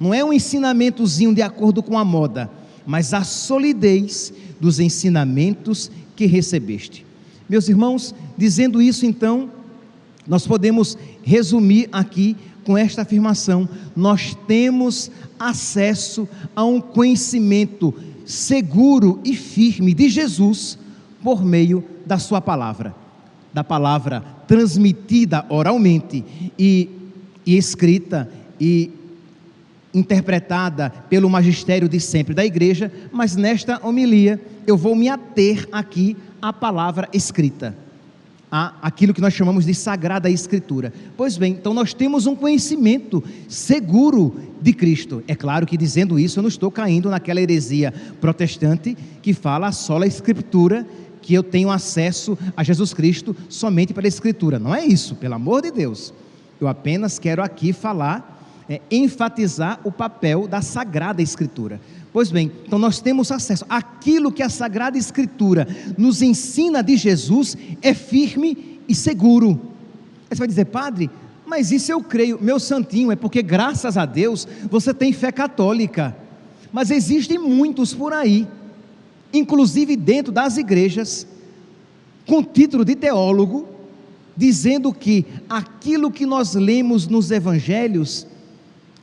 não 0.00 0.12
é 0.12 0.24
um 0.24 0.32
ensinamentozinho 0.32 1.32
de 1.32 1.40
acordo 1.40 1.84
com 1.84 1.96
a 1.96 2.04
moda, 2.04 2.50
mas 2.84 3.14
a 3.14 3.22
solidez 3.22 4.32
dos 4.58 4.80
ensinamentos 4.80 5.88
que 6.16 6.26
recebeste. 6.26 7.06
Meus 7.48 7.68
irmãos, 7.68 8.12
dizendo 8.36 8.82
isso 8.82 9.06
então, 9.06 9.48
nós 10.26 10.48
podemos 10.48 10.98
resumir 11.22 11.88
aqui 11.92 12.36
com 12.64 12.76
esta 12.76 13.02
afirmação: 13.02 13.68
nós 13.94 14.36
temos 14.46 15.10
acesso 15.40 16.28
a 16.54 16.62
um 16.64 16.80
conhecimento 16.80 17.94
seguro 18.26 19.18
e 19.24 19.34
firme 19.34 19.94
de 19.94 20.10
Jesus 20.10 20.78
por 21.22 21.42
meio 21.42 21.82
da 22.04 22.18
Sua 22.18 22.40
palavra, 22.40 22.94
da 23.52 23.64
palavra 23.64 24.22
transmitida 24.46 25.46
oralmente 25.48 26.24
e, 26.58 26.90
e 27.46 27.56
escrita 27.56 28.30
e 28.60 28.90
interpretada 29.92 30.90
pelo 31.08 31.28
magistério 31.28 31.88
de 31.88 31.98
sempre 31.98 32.34
da 32.34 32.44
igreja, 32.44 32.92
mas 33.10 33.34
nesta 33.34 33.84
homilia 33.84 34.40
eu 34.66 34.76
vou 34.76 34.94
me 34.94 35.08
ater 35.08 35.66
aqui 35.72 36.16
à 36.40 36.52
palavra 36.52 37.08
escrita. 37.12 37.76
A 38.50 38.74
aquilo 38.82 39.14
que 39.14 39.20
nós 39.20 39.32
chamamos 39.32 39.64
de 39.64 39.74
Sagrada 39.74 40.28
Escritura. 40.28 40.92
Pois 41.16 41.38
bem, 41.38 41.52
então 41.52 41.72
nós 41.72 41.94
temos 41.94 42.26
um 42.26 42.34
conhecimento 42.34 43.22
seguro 43.48 44.34
de 44.60 44.72
Cristo. 44.72 45.22
É 45.28 45.34
claro 45.34 45.66
que 45.66 45.76
dizendo 45.76 46.18
isso 46.18 46.38
eu 46.38 46.42
não 46.42 46.48
estou 46.48 46.70
caindo 46.70 47.08
naquela 47.08 47.40
heresia 47.40 47.92
protestante 48.20 48.96
que 49.22 49.32
fala 49.32 49.68
a 49.68 50.06
Escritura, 50.06 50.86
que 51.22 51.34
eu 51.34 51.42
tenho 51.42 51.70
acesso 51.70 52.36
a 52.56 52.64
Jesus 52.64 52.92
Cristo 52.92 53.36
somente 53.48 53.94
pela 53.94 54.08
Escritura. 54.08 54.58
Não 54.58 54.74
é 54.74 54.84
isso, 54.84 55.14
pelo 55.14 55.34
amor 55.34 55.62
de 55.62 55.70
Deus. 55.70 56.12
Eu 56.60 56.68
apenas 56.68 57.18
quero 57.18 57.42
aqui 57.42 57.72
falar, 57.72 58.64
é, 58.68 58.80
enfatizar 58.90 59.80
o 59.84 59.92
papel 59.92 60.46
da 60.46 60.60
Sagrada 60.60 61.22
Escritura. 61.22 61.80
Pois 62.12 62.30
bem, 62.30 62.50
então 62.66 62.78
nós 62.78 63.00
temos 63.00 63.30
acesso. 63.30 63.64
Aquilo 63.68 64.32
que 64.32 64.42
a 64.42 64.48
Sagrada 64.48 64.98
Escritura 64.98 65.66
nos 65.96 66.22
ensina 66.22 66.82
de 66.82 66.96
Jesus 66.96 67.56
é 67.80 67.94
firme 67.94 68.80
e 68.88 68.94
seguro. 68.94 69.60
Aí 70.28 70.36
você 70.36 70.38
vai 70.38 70.48
dizer, 70.48 70.64
padre, 70.66 71.08
mas 71.46 71.70
isso 71.70 71.90
eu 71.90 72.00
creio, 72.00 72.38
meu 72.40 72.58
santinho, 72.58 73.12
é 73.12 73.16
porque 73.16 73.42
graças 73.42 73.96
a 73.96 74.04
Deus 74.04 74.46
você 74.68 74.92
tem 74.92 75.12
fé 75.12 75.30
católica. 75.30 76.16
Mas 76.72 76.90
existem 76.90 77.38
muitos 77.38 77.94
por 77.94 78.12
aí, 78.12 78.46
inclusive 79.32 79.96
dentro 79.96 80.32
das 80.32 80.56
igrejas, 80.56 81.26
com 82.26 82.42
título 82.42 82.84
de 82.84 82.94
teólogo, 82.94 83.68
dizendo 84.36 84.92
que 84.92 85.26
aquilo 85.48 86.10
que 86.10 86.24
nós 86.24 86.54
lemos 86.54 87.06
nos 87.06 87.30
evangelhos 87.30 88.26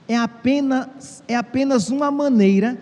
é 0.08 0.16
apenas, 0.16 1.22
é 1.28 1.36
apenas 1.36 1.90
uma 1.90 2.10
maneira 2.10 2.80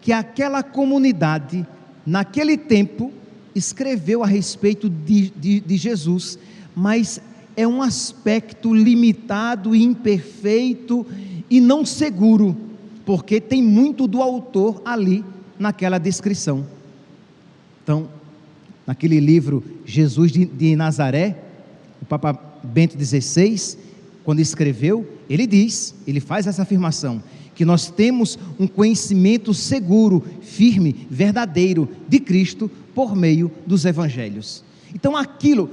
que 0.00 0.12
aquela 0.12 0.62
comunidade, 0.62 1.66
naquele 2.06 2.56
tempo, 2.56 3.12
escreveu 3.54 4.22
a 4.22 4.26
respeito 4.26 4.88
de, 4.88 5.30
de, 5.30 5.60
de 5.60 5.76
Jesus, 5.76 6.38
mas 6.74 7.20
é 7.56 7.66
um 7.66 7.82
aspecto 7.82 8.72
limitado, 8.72 9.74
imperfeito 9.74 11.06
e 11.50 11.60
não 11.60 11.84
seguro, 11.84 12.56
porque 13.04 13.40
tem 13.40 13.62
muito 13.62 14.06
do 14.06 14.22
autor 14.22 14.80
ali 14.84 15.24
naquela 15.58 15.98
descrição. 15.98 16.64
Então, 17.82 18.08
naquele 18.86 19.20
livro 19.20 19.62
Jesus 19.84 20.32
de, 20.32 20.44
de 20.44 20.76
Nazaré, 20.76 21.36
o 22.00 22.06
Papa 22.06 22.32
Bento 22.62 22.96
XVI, 23.02 23.76
quando 24.24 24.40
escreveu, 24.40 25.06
ele 25.28 25.46
diz, 25.46 25.94
ele 26.06 26.20
faz 26.20 26.46
essa 26.46 26.62
afirmação: 26.62 27.22
que 27.60 27.64
nós 27.66 27.90
temos 27.90 28.38
um 28.58 28.66
conhecimento 28.66 29.52
seguro, 29.52 30.24
firme, 30.40 31.06
verdadeiro 31.10 31.86
de 32.08 32.18
Cristo 32.18 32.70
por 32.94 33.14
meio 33.14 33.52
dos 33.66 33.84
evangelhos. 33.84 34.64
Então 34.94 35.14
aquilo 35.14 35.68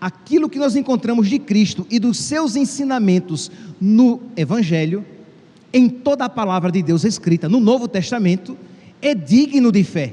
aquilo 0.00 0.50
que 0.50 0.58
nós 0.58 0.74
encontramos 0.74 1.28
de 1.28 1.38
Cristo 1.38 1.86
e 1.88 2.00
dos 2.00 2.18
seus 2.18 2.56
ensinamentos 2.56 3.52
no 3.80 4.20
evangelho, 4.36 5.06
em 5.72 5.88
toda 5.88 6.24
a 6.24 6.28
palavra 6.28 6.72
de 6.72 6.82
Deus 6.82 7.04
escrita 7.04 7.48
no 7.48 7.60
Novo 7.60 7.86
Testamento, 7.86 8.56
é 9.00 9.14
digno 9.14 9.70
de 9.70 9.84
fé. 9.84 10.12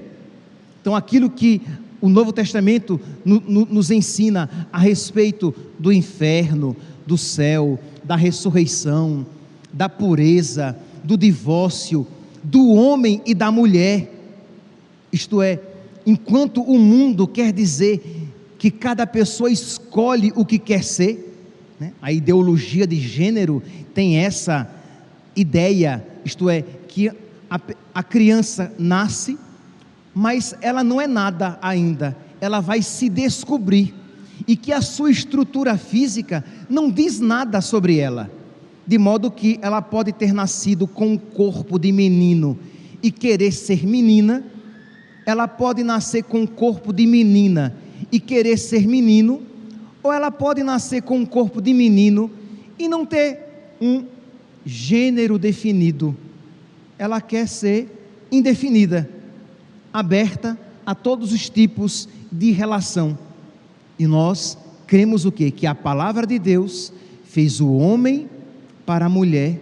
Então 0.79 0.95
aquilo 0.95 1.27
que 1.27 1.59
o 1.99 2.07
Novo 2.07 2.31
Testamento 2.31 3.01
no, 3.25 3.41
no, 3.41 3.65
nos 3.65 3.89
ensina 3.89 4.67
a 4.71 4.77
respeito 4.77 5.55
do 5.79 5.91
inferno, 5.91 6.77
do 7.03 7.17
céu, 7.17 7.79
da 8.03 8.15
ressurreição, 8.15 9.25
da 9.73 9.89
pureza, 9.89 10.77
do 11.03 11.17
divórcio, 11.17 12.07
do 12.43 12.73
homem 12.73 13.21
e 13.25 13.33
da 13.33 13.51
mulher. 13.51 14.11
Isto 15.11 15.41
é, 15.41 15.59
enquanto 16.05 16.61
o 16.61 16.77
mundo 16.77 17.27
quer 17.27 17.51
dizer 17.51 18.29
que 18.59 18.69
cada 18.69 19.07
pessoa 19.07 19.51
escolhe 19.51 20.31
o 20.35 20.45
que 20.45 20.59
quer 20.59 20.83
ser, 20.83 21.35
né? 21.79 21.91
a 22.01 22.11
ideologia 22.11 22.85
de 22.85 22.97
gênero 22.97 23.61
tem 23.93 24.17
essa 24.17 24.69
ideia, 25.35 26.05
isto 26.23 26.49
é, 26.49 26.61
que 26.87 27.09
a, 27.49 27.59
a 27.93 28.03
criança 28.03 28.71
nasce, 28.77 29.37
mas 30.13 30.55
ela 30.61 30.83
não 30.83 31.01
é 31.01 31.07
nada 31.07 31.57
ainda, 31.61 32.15
ela 32.39 32.59
vai 32.59 32.81
se 32.81 33.09
descobrir, 33.09 33.93
e 34.47 34.55
que 34.55 34.71
a 34.71 34.81
sua 34.81 35.09
estrutura 35.09 35.77
física 35.77 36.43
não 36.69 36.89
diz 36.89 37.19
nada 37.19 37.61
sobre 37.61 37.97
ela 37.97 38.29
de 38.85 38.97
modo 38.97 39.31
que 39.31 39.59
ela 39.61 39.81
pode 39.81 40.11
ter 40.11 40.33
nascido 40.33 40.85
com 40.85 41.13
o 41.13 41.19
corpo 41.19 41.79
de 41.79 41.91
menino 41.91 42.57
e 43.01 43.11
querer 43.11 43.51
ser 43.51 43.85
menina, 43.85 44.43
ela 45.25 45.47
pode 45.47 45.83
nascer 45.83 46.23
com 46.23 46.43
o 46.43 46.47
corpo 46.47 46.91
de 46.91 47.05
menina 47.05 47.75
e 48.11 48.19
querer 48.19 48.57
ser 48.57 48.85
menino, 48.85 49.41
ou 50.01 50.11
ela 50.11 50.29
pode 50.29 50.61
nascer 50.63 51.01
com 51.01 51.21
o 51.21 51.27
corpo 51.27 51.61
de 51.61 51.73
menino 51.73 52.29
e 52.77 52.87
não 52.87 53.05
ter 53.05 53.39
um 53.81 54.03
gênero 54.65 55.37
definido. 55.37 56.15
Ela 56.97 57.21
quer 57.21 57.47
ser 57.47 58.25
indefinida, 58.31 59.09
aberta 59.93 60.57
a 60.85 60.93
todos 60.93 61.31
os 61.31 61.49
tipos 61.49 62.09
de 62.31 62.51
relação. 62.51 63.17
E 63.97 64.05
nós 64.05 64.57
cremos 64.85 65.25
o 65.25 65.31
quê? 65.31 65.51
Que 65.51 65.65
a 65.65 65.73
palavra 65.73 66.27
de 66.27 66.37
Deus 66.37 66.91
fez 67.23 67.61
o 67.61 67.71
homem 67.71 68.29
para 68.85 69.05
a 69.05 69.09
mulher 69.09 69.59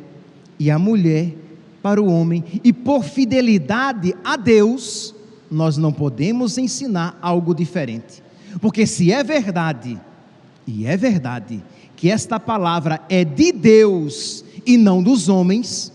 e 0.60 0.70
a 0.70 0.78
mulher 0.78 1.36
para 1.82 2.02
o 2.02 2.12
homem, 2.12 2.44
e 2.64 2.72
por 2.72 3.04
fidelidade 3.04 4.14
a 4.24 4.38
Deus, 4.38 5.16
nós 5.50 5.78
não 5.78 5.92
podemos 5.92 6.58
ensinar 6.58 7.18
algo 7.22 7.56
diferente. 7.56 8.22
Porque 8.62 8.86
se 8.86 9.12
é 9.12 9.24
verdade, 9.24 10.00
e 10.68 10.86
é 10.86 10.96
verdade, 10.96 11.64
que 11.96 12.10
esta 12.10 12.40
palavra 12.40 13.02
é 13.10 13.26
de 13.26 13.52
Deus 13.52 14.46
e 14.66 14.78
não 14.78 15.02
dos 15.02 15.28
homens, 15.28 15.92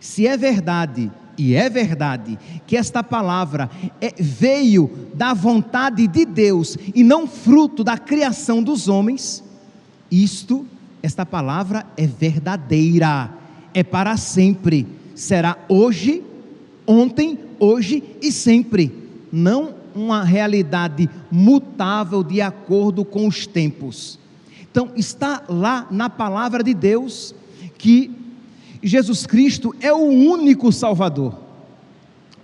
se 0.00 0.26
é 0.26 0.36
verdade, 0.36 1.10
e 1.36 1.54
é 1.54 1.68
verdade, 1.68 2.38
que 2.66 2.76
esta 2.76 3.02
palavra 3.02 3.70
é, 4.00 4.12
veio 4.18 4.90
da 5.14 5.34
vontade 5.34 6.06
de 6.06 6.24
Deus 6.24 6.76
e 6.94 7.02
não 7.02 7.26
fruto 7.26 7.84
da 7.84 7.96
criação 7.96 8.62
dos 8.62 8.88
homens, 8.88 9.44
isto 10.10 10.66
esta 11.02 11.24
palavra 11.24 11.86
é 11.96 12.06
verdadeira, 12.06 13.30
é 13.72 13.82
para 13.82 14.16
sempre, 14.16 14.86
será 15.14 15.56
hoje, 15.68 16.22
ontem, 16.86 17.38
hoje 17.58 18.02
e 18.20 18.32
sempre, 18.32 18.92
não 19.32 19.74
uma 19.94 20.22
realidade 20.22 21.08
mutável 21.30 22.22
de 22.22 22.40
acordo 22.40 23.04
com 23.04 23.26
os 23.26 23.46
tempos. 23.46 24.18
Então, 24.70 24.90
está 24.96 25.42
lá 25.48 25.86
na 25.90 26.08
palavra 26.08 26.62
de 26.62 26.74
Deus 26.74 27.34
que 27.76 28.10
Jesus 28.82 29.26
Cristo 29.26 29.74
é 29.80 29.92
o 29.92 29.96
único 29.96 30.70
Salvador. 30.70 31.34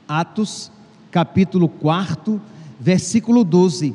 Atos, 0.09 0.71
capítulo 1.11 1.69
4, 1.69 2.40
versículo 2.81 3.45
12. 3.45 3.95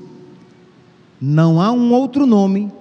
Não 1.20 1.62
há 1.62 1.72
um 1.72 1.92
outro 1.92 2.26
nome 2.26 2.72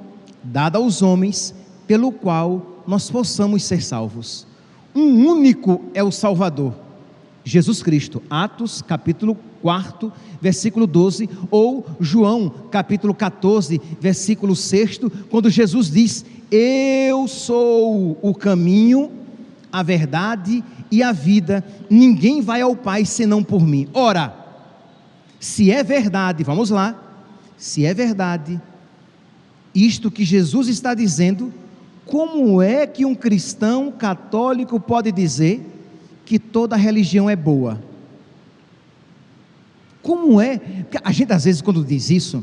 dado 0.45 0.77
aos 0.77 1.03
homens 1.03 1.55
pelo 1.89 2.13
qual 2.13 2.85
nós 2.87 3.11
possamos 3.11 3.65
ser 3.65 3.83
salvos. 3.83 4.47
Um 4.95 5.27
único 5.27 5.81
é 5.95 6.05
o 6.05 6.13
Salvador, 6.13 6.75
Jesus 7.43 7.83
Cristo. 7.83 8.23
Atos, 8.29 8.83
capítulo 8.83 9.37
4, 9.63 10.13
versículo 10.41 10.87
12, 10.87 11.29
ou 11.51 11.87
João, 11.99 12.51
capítulo 12.71 13.15
14, 13.15 13.81
versículo 14.01 14.55
6, 14.55 15.01
quando 15.31 15.49
Jesus 15.49 15.91
diz: 15.91 16.25
Eu 16.51 17.27
sou 17.27 18.19
o 18.21 18.35
caminho, 18.35 19.11
a 19.73 19.83
verdade 19.83 20.63
e 20.91 21.03
a 21.03 21.11
vida, 21.11 21.65
ninguém 21.89 22.43
vai 22.43 22.61
ao 22.61 22.77
Pai 22.77 23.07
senão 23.07 23.43
por 23.43 23.67
mim. 23.67 23.89
Ora, 23.95 24.35
se 25.41 25.71
é 25.71 25.83
verdade, 25.83 26.45
vamos 26.45 26.69
lá, 26.69 27.23
se 27.57 27.87
é 27.87 27.95
verdade, 27.95 28.61
isto 29.75 30.11
que 30.11 30.25
Jesus 30.25 30.69
está 30.69 30.93
dizendo, 30.95 31.53
como 32.09 32.63
é 32.63 32.87
que 32.87 33.05
um 33.05 33.15
cristão 33.15 33.93
católico 33.93 34.81
pode 34.81 35.13
dizer 35.13 35.61
que 36.25 36.39
toda 36.39 36.75
religião 36.75 37.29
é 37.29 37.37
boa? 37.37 37.81
Como 40.03 40.41
é? 40.41 40.59
A 41.05 41.13
gente 41.13 41.33
às 41.33 41.45
vezes 41.45 41.61
quando 41.61 41.85
diz 41.85 42.09
isso, 42.11 42.43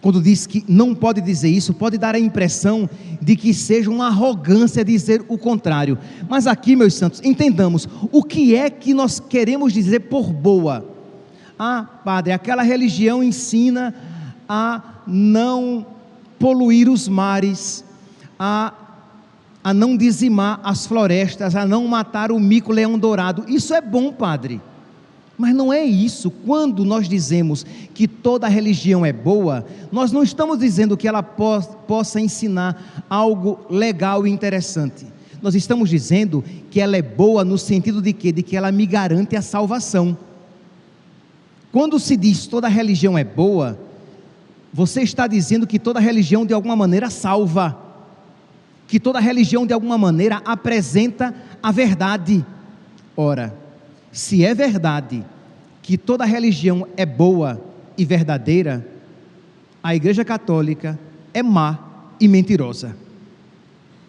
quando 0.00 0.20
diz 0.20 0.48
que 0.48 0.64
não 0.66 0.96
pode 0.96 1.20
dizer 1.20 1.48
isso, 1.48 1.72
pode 1.72 1.96
dar 1.96 2.16
a 2.16 2.18
impressão 2.18 2.90
de 3.20 3.36
que 3.36 3.54
seja 3.54 3.88
uma 3.88 4.08
arrogância 4.08 4.84
dizer 4.84 5.24
o 5.28 5.38
contrário. 5.38 5.96
Mas 6.28 6.48
aqui, 6.48 6.74
meus 6.74 6.94
santos, 6.94 7.20
entendamos 7.22 7.88
o 8.10 8.24
que 8.24 8.56
é 8.56 8.68
que 8.68 8.92
nós 8.92 9.20
queremos 9.20 9.72
dizer 9.72 10.00
por 10.00 10.32
boa. 10.32 10.84
Ah, 11.56 11.84
padre, 12.04 12.32
aquela 12.32 12.64
religião 12.64 13.22
ensina 13.22 13.94
a 14.48 15.02
não 15.06 15.86
poluir 16.36 16.90
os 16.90 17.06
mares, 17.06 17.84
a, 18.44 18.72
a 19.62 19.72
não 19.72 19.96
dizimar 19.96 20.58
as 20.64 20.84
florestas, 20.84 21.54
a 21.54 21.64
não 21.64 21.86
matar 21.86 22.32
o 22.32 22.40
mico-leão 22.40 22.98
dourado. 22.98 23.44
Isso 23.46 23.72
é 23.72 23.80
bom, 23.80 24.12
padre. 24.12 24.60
Mas 25.38 25.54
não 25.54 25.72
é 25.72 25.84
isso. 25.84 26.28
Quando 26.28 26.84
nós 26.84 27.08
dizemos 27.08 27.64
que 27.94 28.08
toda 28.08 28.48
religião 28.48 29.06
é 29.06 29.12
boa, 29.12 29.64
nós 29.92 30.10
não 30.10 30.24
estamos 30.24 30.58
dizendo 30.58 30.96
que 30.96 31.06
ela 31.06 31.22
po 31.22 31.62
possa 31.86 32.20
ensinar 32.20 33.04
algo 33.08 33.60
legal 33.70 34.26
e 34.26 34.30
interessante. 34.30 35.06
Nós 35.40 35.54
estamos 35.54 35.88
dizendo 35.88 36.42
que 36.68 36.80
ela 36.80 36.96
é 36.96 37.02
boa 37.02 37.44
no 37.44 37.56
sentido 37.56 38.02
de 38.02 38.12
quê? 38.12 38.32
De 38.32 38.42
que 38.42 38.56
ela 38.56 38.72
me 38.72 38.86
garante 38.86 39.36
a 39.36 39.42
salvação. 39.42 40.18
Quando 41.70 42.00
se 42.00 42.16
diz 42.16 42.48
toda 42.48 42.66
religião 42.66 43.16
é 43.16 43.22
boa, 43.22 43.78
você 44.72 45.02
está 45.02 45.28
dizendo 45.28 45.64
que 45.64 45.78
toda 45.78 46.00
religião 46.00 46.44
de 46.44 46.52
alguma 46.52 46.74
maneira 46.74 47.08
salva, 47.08 47.81
que 48.92 49.00
toda 49.00 49.18
religião 49.18 49.66
de 49.66 49.72
alguma 49.72 49.96
maneira 49.96 50.42
apresenta 50.44 51.34
a 51.62 51.72
verdade. 51.72 52.44
Ora, 53.16 53.56
se 54.12 54.44
é 54.44 54.54
verdade 54.54 55.24
que 55.80 55.96
toda 55.96 56.26
religião 56.26 56.86
é 56.94 57.06
boa 57.06 57.58
e 57.96 58.04
verdadeira, 58.04 58.86
a 59.82 59.94
Igreja 59.94 60.26
Católica 60.26 61.00
é 61.32 61.42
má 61.42 61.78
e 62.20 62.28
mentirosa. 62.28 62.94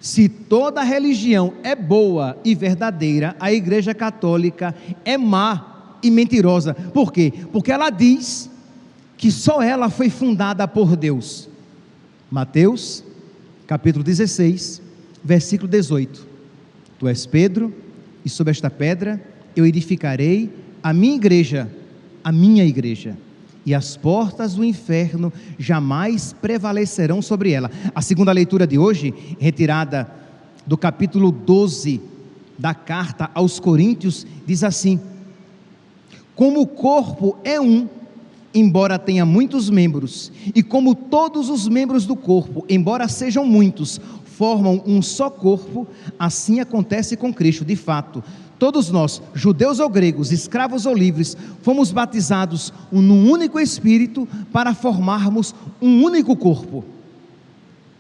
Se 0.02 0.28
toda 0.28 0.84
religião 0.84 1.54
é 1.64 1.78
boa 1.78 2.38
e 2.44 2.54
verdadeira, 2.54 3.38
a 3.40 3.54
Igreja 3.54 3.94
Católica 3.94 4.76
é 5.06 5.18
má 5.18 5.96
e 6.04 6.12
mentirosa. 6.12 6.74
Por 6.74 7.14
quê? 7.14 7.32
Porque 7.54 7.72
ela 7.72 7.90
diz 7.90 8.50
que 9.16 9.32
só 9.32 9.62
ela 9.62 9.90
foi 9.90 10.10
fundada 10.10 10.68
por 10.68 10.98
Deus. 10.98 11.48
Mateus, 12.30 13.02
capítulo 13.68 14.04
16, 14.04 14.82
versículo 15.24 15.70
18. 15.70 16.28
Tu 17.00 17.08
és 17.08 17.26
Pedro, 17.26 17.74
e 18.24 18.30
sobre 18.30 18.52
esta 18.52 18.70
pedra 18.70 19.22
eu 19.56 19.66
edificarei 19.66 20.52
a 20.82 20.94
minha 20.94 21.16
igreja, 21.16 21.70
a 22.24 22.32
minha 22.32 22.66
igreja 22.66 23.18
e 23.66 23.74
as 23.74 23.96
portas 23.96 24.56
do 24.56 24.64
inferno 24.64 25.32
jamais 25.58 26.34
prevalecerão 26.34 27.22
sobre 27.22 27.52
ela. 27.52 27.72
A 27.96 28.02
segunda 28.02 28.32
leitura 28.32 28.68
de 28.68 28.78
hoje, 28.78 29.14
retirada 29.40 30.12
do 30.66 30.78
capítulo 30.78 31.32
12 31.32 32.02
da 32.58 32.74
carta 32.74 33.30
aos 33.34 33.60
Coríntios, 33.60 34.28
diz 34.46 34.64
assim: 34.64 35.00
Como 36.36 36.62
o 36.62 36.68
corpo 36.68 37.38
é 37.44 37.60
um, 37.60 37.88
embora 38.54 39.00
tenha 39.00 39.26
muitos 39.26 39.70
membros, 39.70 40.32
e 40.54 40.62
como 40.62 40.94
todos 40.96 41.50
os 41.50 41.68
membros 41.68 42.06
do 42.06 42.16
corpo, 42.16 42.66
embora 42.70 43.08
sejam 43.08 43.46
muitos, 43.46 44.00
formam 44.24 44.82
um 44.86 45.02
só 45.02 45.30
corpo, 45.30 45.88
assim 46.18 46.60
acontece 46.60 47.16
com 47.16 47.34
Cristo, 47.34 47.66
de 47.66 47.76
fato 47.76 48.24
todos 48.64 48.90
nós, 48.90 49.22
judeus 49.34 49.82
ou 49.82 49.90
gregos, 49.90 50.32
escravos 50.32 50.86
ou 50.86 50.96
livres, 50.96 51.36
fomos 51.62 51.92
batizados 51.92 52.72
num 52.90 53.30
único 53.30 53.60
espírito 53.60 54.26
para 54.54 54.74
formarmos 54.74 55.54
um 55.82 56.02
único 56.02 56.34
corpo. 56.34 56.82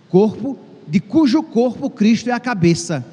Corpo 0.07 0.57
de 0.87 1.01
cujo 1.01 1.43
corpo 1.43 1.89
Cristo 1.89 2.29
é 2.29 2.31
a 2.31 2.39
cabeça. 2.39 3.05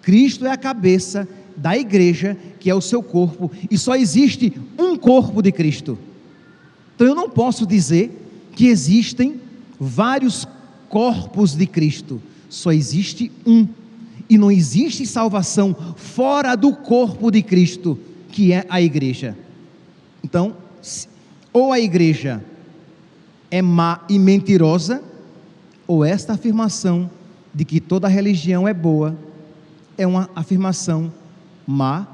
Cristo 0.00 0.46
é 0.46 0.52
a 0.52 0.56
cabeça 0.56 1.28
da 1.56 1.76
igreja, 1.76 2.36
que 2.60 2.70
é 2.70 2.74
o 2.74 2.80
seu 2.80 3.02
corpo, 3.02 3.50
e 3.68 3.76
só 3.76 3.96
existe 3.96 4.56
um 4.78 4.96
corpo 4.96 5.42
de 5.42 5.50
Cristo. 5.50 5.98
Então 6.96 7.06
eu 7.06 7.14
não 7.14 7.30
posso 7.30 7.64
dizer 7.64 8.50
que 8.56 8.66
existem 8.66 9.40
vários 9.78 10.48
corpos 10.88 11.54
de 11.54 11.66
Cristo, 11.66 12.20
só 12.48 12.72
existe 12.72 13.30
um 13.46 13.68
e 14.28 14.36
não 14.36 14.50
existe 14.50 15.06
salvação 15.06 15.76
fora 15.94 16.56
do 16.56 16.74
corpo 16.74 17.30
de 17.30 17.42
Cristo, 17.42 17.96
que 18.32 18.52
é 18.52 18.64
a 18.68 18.82
igreja. 18.82 19.36
Então, 20.24 20.56
ou 21.52 21.70
a 21.70 21.78
igreja 21.78 22.42
é 23.50 23.62
má 23.62 24.04
e 24.08 24.18
mentirosa, 24.18 25.02
ou 25.86 26.04
esta 26.04 26.32
afirmação 26.32 27.08
de 27.54 27.64
que 27.64 27.80
toda 27.80 28.08
religião 28.08 28.66
é 28.66 28.74
boa 28.74 29.16
é 29.96 30.06
uma 30.06 30.28
afirmação 30.34 31.12
má 31.66 32.06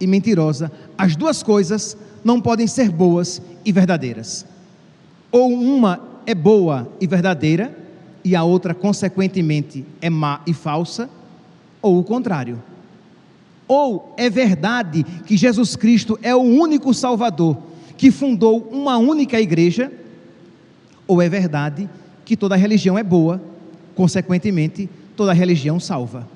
e 0.00 0.06
mentirosa. 0.06 0.70
As 1.00 1.16
duas 1.16 1.42
coisas 1.42 1.96
não 2.22 2.42
podem 2.42 2.66
ser 2.66 2.90
boas 2.90 3.40
e 3.64 3.72
verdadeiras. 3.72 4.44
Ou 5.32 5.50
uma 5.50 5.98
é 6.26 6.34
boa 6.34 6.92
e 7.00 7.06
verdadeira, 7.06 7.74
e 8.22 8.36
a 8.36 8.44
outra, 8.44 8.74
consequentemente, 8.74 9.82
é 10.02 10.10
má 10.10 10.42
e 10.46 10.52
falsa 10.52 11.08
ou 11.80 11.98
o 11.98 12.04
contrário. 12.04 12.62
Ou 13.66 14.12
é 14.18 14.28
verdade 14.28 15.02
que 15.24 15.38
Jesus 15.38 15.74
Cristo 15.74 16.18
é 16.20 16.36
o 16.36 16.40
único 16.40 16.92
Salvador 16.92 17.56
que 17.96 18.10
fundou 18.10 18.68
uma 18.70 18.98
única 18.98 19.40
igreja, 19.40 19.90
ou 21.08 21.22
é 21.22 21.30
verdade 21.30 21.88
que 22.26 22.36
toda 22.36 22.56
religião 22.56 22.98
é 22.98 23.02
boa, 23.02 23.40
consequentemente, 23.94 24.86
toda 25.16 25.32
religião 25.32 25.80
salva. 25.80 26.28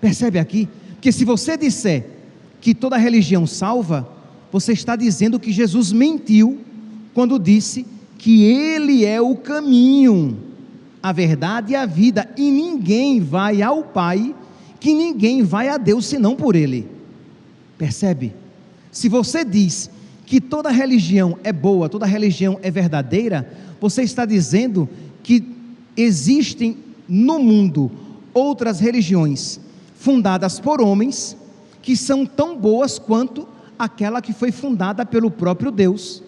Percebe 0.00 0.38
aqui? 0.38 0.68
Que 1.00 1.10
se 1.10 1.24
você 1.24 1.56
disser 1.56 2.15
que 2.60 2.74
toda 2.74 2.96
religião 2.96 3.46
salva, 3.46 4.08
você 4.50 4.72
está 4.72 4.96
dizendo 4.96 5.38
que 5.38 5.52
Jesus 5.52 5.92
mentiu 5.92 6.60
quando 7.14 7.38
disse 7.38 7.86
que 8.18 8.44
Ele 8.44 9.04
é 9.04 9.20
o 9.20 9.36
caminho, 9.36 10.36
a 11.02 11.12
verdade 11.12 11.72
e 11.72 11.76
a 11.76 11.86
vida, 11.86 12.28
e 12.36 12.50
ninguém 12.50 13.20
vai 13.20 13.62
ao 13.62 13.82
Pai 13.82 14.34
que 14.80 14.94
ninguém 14.94 15.42
vai 15.42 15.68
a 15.68 15.76
Deus 15.76 16.06
senão 16.06 16.36
por 16.36 16.54
Ele. 16.54 16.86
Percebe? 17.78 18.34
Se 18.90 19.08
você 19.08 19.44
diz 19.44 19.90
que 20.24 20.40
toda 20.40 20.70
religião 20.70 21.38
é 21.44 21.52
boa, 21.52 21.88
toda 21.88 22.06
religião 22.06 22.58
é 22.62 22.70
verdadeira, 22.70 23.50
você 23.80 24.02
está 24.02 24.24
dizendo 24.24 24.88
que 25.22 25.44
existem 25.96 26.76
no 27.08 27.38
mundo 27.38 27.90
outras 28.34 28.80
religiões 28.80 29.60
fundadas 29.94 30.58
por 30.58 30.80
homens 30.80 31.36
que 31.86 31.96
são 31.96 32.26
tão 32.26 32.58
boas 32.58 32.98
quanto 32.98 33.46
aquela 33.78 34.20
que 34.20 34.32
foi 34.32 34.50
fundada 34.50 35.06
pelo 35.06 35.30
próprio 35.30 35.70
Deus. 35.70 36.20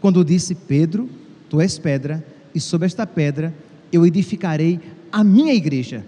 Quando 0.00 0.24
disse 0.24 0.54
Pedro, 0.54 1.10
tu 1.50 1.60
és 1.60 1.78
pedra, 1.78 2.26
e 2.54 2.58
sobre 2.58 2.86
esta 2.86 3.06
pedra 3.06 3.54
eu 3.92 4.06
edificarei 4.06 4.80
a 5.12 5.22
minha 5.22 5.52
igreja. 5.52 6.06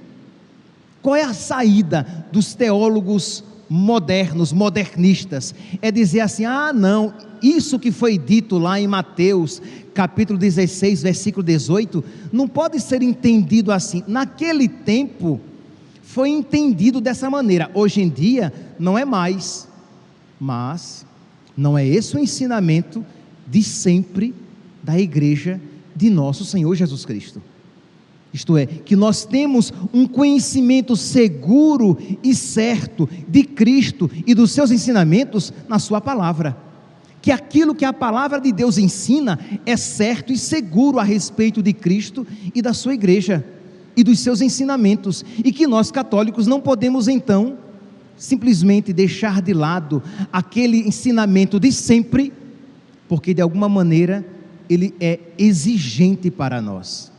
Qual 1.02 1.14
é 1.14 1.22
a 1.22 1.34
saída 1.34 2.26
dos 2.32 2.54
teólogos 2.54 3.44
modernos, 3.68 4.50
modernistas? 4.50 5.54
É 5.82 5.90
dizer 5.90 6.20
assim: 6.20 6.46
ah, 6.46 6.72
não, 6.72 7.12
isso 7.42 7.78
que 7.78 7.92
foi 7.92 8.16
dito 8.16 8.56
lá 8.56 8.80
em 8.80 8.86
Mateus, 8.86 9.60
capítulo 9.92 10.38
16, 10.38 11.02
versículo 11.02 11.44
18, 11.44 12.02
não 12.32 12.48
pode 12.48 12.80
ser 12.80 13.02
entendido 13.02 13.70
assim. 13.70 14.02
Naquele 14.06 14.68
tempo, 14.68 15.38
foi 16.14 16.30
entendido 16.30 17.00
dessa 17.00 17.28
maneira, 17.28 17.68
hoje 17.74 18.00
em 18.00 18.08
dia, 18.08 18.52
não 18.78 18.96
é 18.96 19.04
mais. 19.04 19.66
Mas, 20.38 21.04
não 21.56 21.76
é 21.76 21.84
esse 21.84 22.14
o 22.14 22.20
ensinamento 22.20 23.04
de 23.48 23.64
sempre 23.64 24.32
da 24.80 24.96
igreja 24.96 25.60
de 25.94 26.08
nosso 26.10 26.44
Senhor 26.44 26.72
Jesus 26.76 27.04
Cristo. 27.04 27.42
Isto 28.32 28.56
é, 28.56 28.64
que 28.64 28.94
nós 28.94 29.24
temos 29.24 29.72
um 29.92 30.06
conhecimento 30.06 30.94
seguro 30.94 31.98
e 32.22 32.32
certo 32.32 33.08
de 33.26 33.42
Cristo 33.42 34.08
e 34.24 34.36
dos 34.36 34.52
seus 34.52 34.70
ensinamentos 34.70 35.52
na 35.68 35.80
Sua 35.80 36.00
palavra. 36.00 36.56
Que 37.20 37.32
aquilo 37.32 37.74
que 37.74 37.84
a 37.84 37.92
palavra 37.92 38.40
de 38.40 38.52
Deus 38.52 38.78
ensina 38.78 39.36
é 39.66 39.76
certo 39.76 40.32
e 40.32 40.38
seguro 40.38 41.00
a 41.00 41.02
respeito 41.02 41.60
de 41.60 41.72
Cristo 41.72 42.24
e 42.54 42.62
da 42.62 42.72
Sua 42.72 42.94
igreja 42.94 43.44
e 43.96 44.02
dos 44.02 44.20
seus 44.20 44.40
ensinamentos. 44.40 45.24
E 45.44 45.52
que 45.52 45.66
nós 45.66 45.90
católicos 45.90 46.46
não 46.46 46.60
podemos 46.60 47.08
então 47.08 47.58
simplesmente 48.16 48.92
deixar 48.92 49.42
de 49.42 49.52
lado 49.52 50.02
aquele 50.32 50.78
ensinamento 50.86 51.58
de 51.58 51.72
sempre, 51.72 52.32
porque 53.08 53.34
de 53.34 53.42
alguma 53.42 53.68
maneira 53.68 54.24
ele 54.68 54.94
é 55.00 55.18
exigente 55.36 56.30
para 56.30 56.60
nós. 56.60 57.12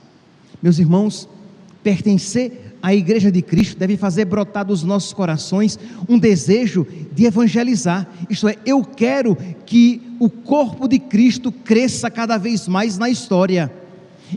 Meus 0.61 0.79
irmãos, 0.79 1.29
pertencer 1.83 2.77
à 2.81 2.93
Igreja 2.93 3.31
de 3.31 3.41
Cristo 3.41 3.77
deve 3.77 3.97
fazer 3.97 4.25
brotar 4.25 4.65
dos 4.65 4.83
nossos 4.83 5.13
corações 5.13 5.77
um 6.07 6.17
desejo 6.17 6.87
de 7.11 7.25
evangelizar. 7.25 8.07
Isto 8.29 8.47
é, 8.47 8.57
eu 8.65 8.83
quero 8.83 9.37
que 9.65 10.01
o 10.19 10.29
corpo 10.29 10.87
de 10.87 10.99
Cristo 10.99 11.51
cresça 11.51 12.09
cada 12.09 12.37
vez 12.37 12.67
mais 12.67 12.97
na 12.97 13.09
história. 13.09 13.71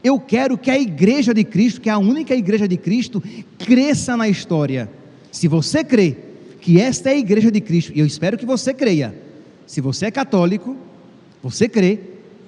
Eu 0.02 0.18
quero 0.18 0.58
que 0.58 0.70
a 0.70 0.78
Igreja 0.78 1.32
de 1.32 1.44
Cristo, 1.44 1.80
que 1.80 1.88
é 1.88 1.92
a 1.92 1.98
única 1.98 2.34
Igreja 2.34 2.68
de 2.68 2.76
Cristo, 2.76 3.22
cresça 3.58 4.16
na 4.16 4.28
história. 4.28 4.90
Se 5.30 5.48
você 5.48 5.84
crê 5.84 6.16
que 6.60 6.80
esta 6.80 7.10
é 7.10 7.14
a 7.14 7.18
Igreja 7.18 7.50
de 7.50 7.60
Cristo, 7.60 7.92
e 7.94 8.00
eu 8.00 8.06
espero 8.06 8.36
que 8.36 8.46
você 8.46 8.74
creia, 8.74 9.14
se 9.66 9.80
você 9.80 10.06
é 10.06 10.10
católico, 10.10 10.76
você 11.42 11.68
crê 11.68 11.98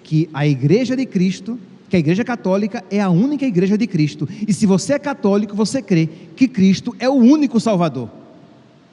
que 0.03 0.29
a 0.33 0.47
Igreja 0.47 0.97
de 0.97 1.07
Cristo 1.07 1.59
que 1.91 1.97
a 1.97 1.99
Igreja 1.99 2.25
Católica 2.25 2.85
é 2.89 3.01
a 3.01 3.11
única 3.11 3.45
igreja 3.45 3.77
de 3.77 3.85
Cristo. 3.85 4.29
E 4.47 4.55
se 4.55 4.65
você 4.65 4.93
é 4.95 4.99
católico, 4.99 5.57
você 5.57 5.83
crê 5.83 6.09
que 6.37 6.47
Cristo 6.47 6.95
é 7.01 7.09
o 7.09 7.15
único 7.15 7.59
Salvador, 7.59 8.09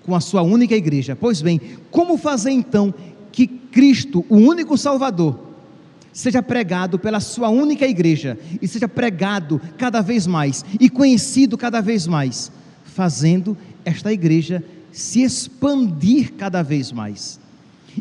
com 0.03 0.15
a 0.15 0.19
sua 0.19 0.41
única 0.41 0.75
igreja. 0.75 1.15
Pois 1.15 1.39
bem, 1.39 1.61
como 1.91 2.17
fazer 2.17 2.49
então 2.49 2.91
que 3.31 3.45
Cristo, 3.45 4.25
o 4.27 4.35
único 4.35 4.75
Salvador, 4.75 5.46
seja 6.17 6.41
pregado 6.41 6.97
pela 6.97 7.19
sua 7.19 7.47
única 7.47 7.85
igreja 7.85 8.39
e 8.59 8.67
seja 8.67 8.89
pregado 8.89 9.61
cada 9.77 10.01
vez 10.01 10.25
mais 10.25 10.65
e 10.79 10.89
conhecido 10.89 11.55
cada 11.55 11.79
vez 11.79 12.07
mais, 12.07 12.51
fazendo 12.85 13.55
esta 13.85 14.11
igreja 14.11 14.63
se 14.91 15.21
expandir 15.21 16.33
cada 16.33 16.63
vez 16.63 16.91
mais. 16.91 17.39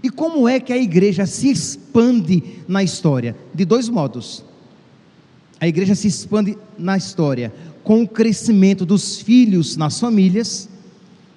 E 0.02 0.08
como 0.08 0.48
é 0.48 0.58
que 0.58 0.72
a 0.72 0.78
igreja 0.78 1.26
se 1.26 1.50
expande 1.50 2.42
na 2.66 2.82
história? 2.82 3.36
De 3.54 3.66
dois 3.66 3.86
modos. 3.86 4.42
A 5.60 5.68
igreja 5.68 5.94
se 5.94 6.08
expande 6.08 6.56
na 6.78 6.96
história 6.96 7.52
com 7.84 8.02
o 8.02 8.08
crescimento 8.08 8.86
dos 8.86 9.20
filhos 9.20 9.76
nas 9.76 10.00
famílias, 10.00 10.70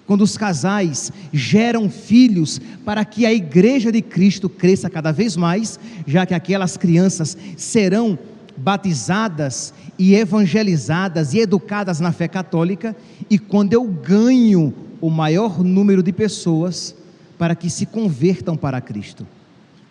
quando 0.09 0.23
os 0.23 0.35
casais 0.35 1.11
geram 1.31 1.87
filhos 1.87 2.59
para 2.83 3.05
que 3.05 3.27
a 3.27 3.31
igreja 3.31 3.91
de 3.91 4.01
Cristo 4.01 4.49
cresça 4.49 4.89
cada 4.89 5.11
vez 5.11 5.37
mais, 5.37 5.79
já 6.07 6.25
que 6.25 6.33
aquelas 6.33 6.75
crianças 6.77 7.37
serão 7.55 8.17
batizadas 8.57 9.71
e 9.99 10.15
evangelizadas 10.15 11.35
e 11.35 11.39
educadas 11.41 11.99
na 11.99 12.11
fé 12.11 12.27
católica, 12.27 12.95
e 13.29 13.37
quando 13.37 13.73
eu 13.73 13.83
ganho 13.83 14.73
o 14.99 15.11
maior 15.11 15.63
número 15.63 16.01
de 16.01 16.11
pessoas 16.11 16.95
para 17.37 17.53
que 17.53 17.69
se 17.69 17.85
convertam 17.85 18.57
para 18.57 18.81
Cristo. 18.81 19.27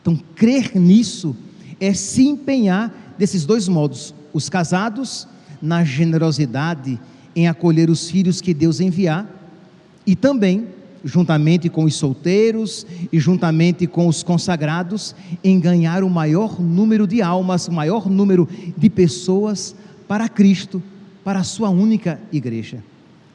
Então, 0.02 0.18
crer 0.34 0.72
nisso 0.74 1.36
é 1.78 1.94
se 1.94 2.26
empenhar 2.26 3.14
desses 3.16 3.46
dois 3.46 3.68
modos: 3.68 4.12
os 4.32 4.48
casados 4.48 5.28
na 5.62 5.84
generosidade 5.84 6.98
em 7.36 7.46
acolher 7.46 7.88
os 7.88 8.10
filhos 8.10 8.40
que 8.40 8.52
Deus 8.52 8.80
enviar, 8.80 9.37
e 10.08 10.16
também, 10.16 10.68
juntamente 11.04 11.68
com 11.68 11.84
os 11.84 11.94
solteiros 11.94 12.86
e 13.12 13.20
juntamente 13.20 13.86
com 13.86 14.08
os 14.08 14.22
consagrados, 14.22 15.14
em 15.44 15.60
ganhar 15.60 16.02
o 16.02 16.08
maior 16.08 16.58
número 16.58 17.06
de 17.06 17.20
almas, 17.20 17.68
o 17.68 17.72
maior 17.72 18.08
número 18.08 18.48
de 18.74 18.88
pessoas 18.88 19.76
para 20.08 20.26
Cristo, 20.26 20.82
para 21.22 21.40
a 21.40 21.44
sua 21.44 21.68
única 21.68 22.18
igreja. 22.32 22.82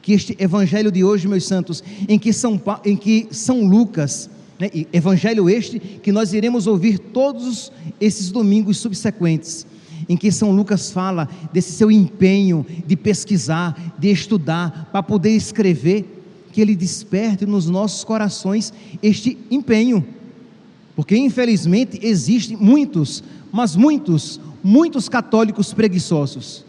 Que 0.02 0.14
este 0.14 0.36
evangelho 0.36 0.90
de 0.90 1.04
hoje, 1.04 1.28
meus 1.28 1.46
santos, 1.46 1.80
em 2.08 2.18
que 2.18 2.32
São, 2.32 2.60
em 2.84 2.96
que 2.96 3.28
São 3.30 3.64
Lucas, 3.64 4.28
né, 4.58 4.68
evangelho 4.92 5.48
este 5.48 5.78
que 5.78 6.10
nós 6.10 6.32
iremos 6.32 6.66
ouvir 6.66 6.98
todos 6.98 7.70
esses 8.00 8.32
domingos 8.32 8.78
subsequentes, 8.78 9.64
em 10.08 10.16
que 10.16 10.32
São 10.32 10.50
Lucas 10.50 10.90
fala 10.90 11.28
desse 11.52 11.70
seu 11.70 11.88
empenho 11.88 12.66
de 12.84 12.96
pesquisar, 12.96 13.94
de 13.96 14.10
estudar, 14.10 14.88
para 14.90 15.04
poder 15.04 15.30
escrever, 15.30 16.13
que 16.54 16.60
ele 16.60 16.76
desperte 16.76 17.44
nos 17.44 17.68
nossos 17.68 18.04
corações 18.04 18.72
este 19.02 19.36
empenho, 19.50 20.06
porque 20.94 21.16
infelizmente 21.16 21.98
existem 22.00 22.56
muitos, 22.56 23.24
mas 23.50 23.74
muitos, 23.74 24.40
muitos 24.62 25.08
católicos 25.08 25.74
preguiçosos 25.74 26.64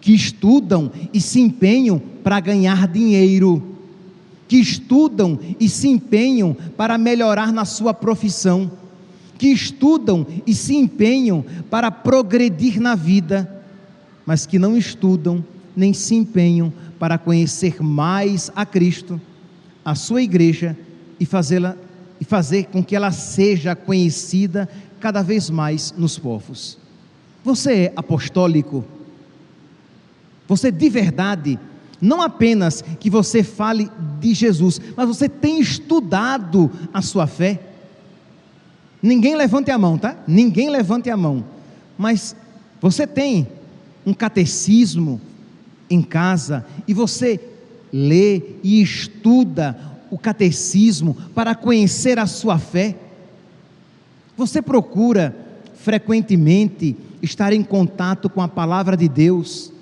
que 0.00 0.14
estudam 0.14 0.90
e 1.12 1.20
se 1.20 1.40
empenham 1.40 2.00
para 2.24 2.40
ganhar 2.40 2.88
dinheiro, 2.88 3.76
que 4.48 4.56
estudam 4.56 5.38
e 5.60 5.68
se 5.68 5.88
empenham 5.88 6.56
para 6.74 6.96
melhorar 6.96 7.52
na 7.52 7.66
sua 7.66 7.92
profissão, 7.92 8.70
que 9.36 9.48
estudam 9.48 10.26
e 10.46 10.54
se 10.54 10.74
empenham 10.74 11.44
para 11.68 11.90
progredir 11.90 12.80
na 12.80 12.94
vida, 12.94 13.62
mas 14.24 14.46
que 14.46 14.58
não 14.58 14.74
estudam 14.74 15.44
nem 15.76 15.92
se 15.92 16.14
empenham 16.14 16.72
para 16.98 17.18
conhecer 17.18 17.82
mais 17.82 18.50
a 18.54 18.66
Cristo, 18.66 19.20
a 19.84 19.94
sua 19.94 20.22
igreja 20.22 20.76
e 21.18 21.24
fazê-la 21.24 21.76
e 22.20 22.24
fazer 22.24 22.64
com 22.64 22.82
que 22.82 22.96
ela 22.96 23.12
seja 23.12 23.76
conhecida 23.76 24.68
cada 24.98 25.22
vez 25.22 25.48
mais 25.48 25.94
nos 25.96 26.18
povos. 26.18 26.78
Você 27.44 27.72
é 27.72 27.92
apostólico? 27.94 28.84
Você 30.48 30.72
de 30.72 30.88
verdade, 30.88 31.58
não 32.00 32.20
apenas 32.20 32.82
que 32.98 33.08
você 33.08 33.42
fale 33.42 33.90
de 34.20 34.34
Jesus, 34.34 34.80
mas 34.96 35.06
você 35.06 35.28
tem 35.28 35.60
estudado 35.60 36.70
a 36.92 37.00
sua 37.00 37.26
fé. 37.26 37.60
Ninguém 39.00 39.36
levante 39.36 39.70
a 39.70 39.78
mão, 39.78 39.96
tá? 39.96 40.16
Ninguém 40.26 40.70
levante 40.70 41.08
a 41.08 41.16
mão. 41.16 41.44
Mas 41.96 42.34
você 42.80 43.06
tem 43.06 43.46
um 44.04 44.12
catecismo 44.12 45.20
em 45.90 46.02
casa 46.02 46.64
e 46.86 46.94
você 46.94 47.40
lê 47.92 48.42
e 48.62 48.82
estuda 48.82 49.78
o 50.10 50.18
catecismo 50.18 51.16
para 51.34 51.54
conhecer 51.54 52.18
a 52.18 52.26
sua 52.26 52.58
fé. 52.58 52.96
Você 54.36 54.62
procura 54.62 55.34
frequentemente 55.74 56.96
estar 57.22 57.52
em 57.52 57.62
contato 57.62 58.28
com 58.28 58.40
a 58.40 58.48
palavra 58.48 58.96
de 58.96 59.08
Deus 59.08 59.72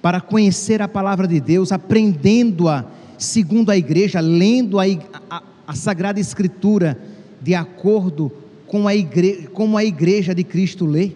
para 0.00 0.20
conhecer 0.20 0.82
a 0.82 0.88
palavra 0.88 1.26
de 1.26 1.40
Deus, 1.40 1.72
aprendendo-a 1.72 2.84
segundo 3.18 3.70
a 3.70 3.76
igreja, 3.76 4.20
lendo 4.20 4.78
a, 4.78 4.84
a, 5.30 5.42
a, 5.66 5.74
Sagrada 5.74 6.20
Escritura 6.20 6.98
de 7.40 7.54
acordo 7.54 8.30
com 8.66 8.86
a, 8.86 8.94
igreja, 8.94 9.48
como 9.48 9.78
a 9.78 9.84
igreja 9.84 10.34
de 10.34 10.44
Cristo 10.44 10.84
lê? 10.84 11.12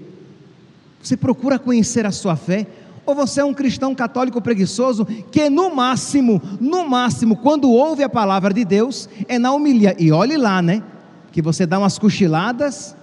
Você 1.02 1.16
procura 1.16 1.58
conhecer 1.58 2.06
a 2.06 2.10
sua 2.10 2.36
fé? 2.36 2.66
Ou 3.08 3.14
você 3.14 3.40
é 3.40 3.44
um 3.44 3.54
cristão 3.54 3.94
católico 3.94 4.38
preguiçoso 4.38 5.06
que 5.06 5.48
no 5.48 5.74
máximo, 5.74 6.42
no 6.60 6.86
máximo, 6.86 7.36
quando 7.36 7.70
ouve 7.70 8.02
a 8.02 8.08
palavra 8.08 8.52
de 8.52 8.66
Deus, 8.66 9.08
é 9.26 9.38
na 9.38 9.50
humilha. 9.50 9.96
E 9.98 10.12
olhe 10.12 10.36
lá, 10.36 10.60
né? 10.60 10.82
Que 11.32 11.40
você 11.40 11.64
dá 11.64 11.78
umas 11.78 11.98
cochiladas 11.98 12.94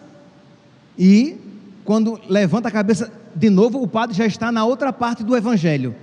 e 0.96 1.38
quando 1.84 2.22
levanta 2.30 2.68
a 2.68 2.72
cabeça 2.72 3.12
de 3.36 3.50
novo, 3.50 3.82
o 3.82 3.88
padre 3.88 4.15
já 4.15 4.28
está 4.28 4.52
na 4.52 4.63
outra 4.63 4.94
parte 4.94 5.24
do 5.24 5.36
evangelho. 5.36 5.96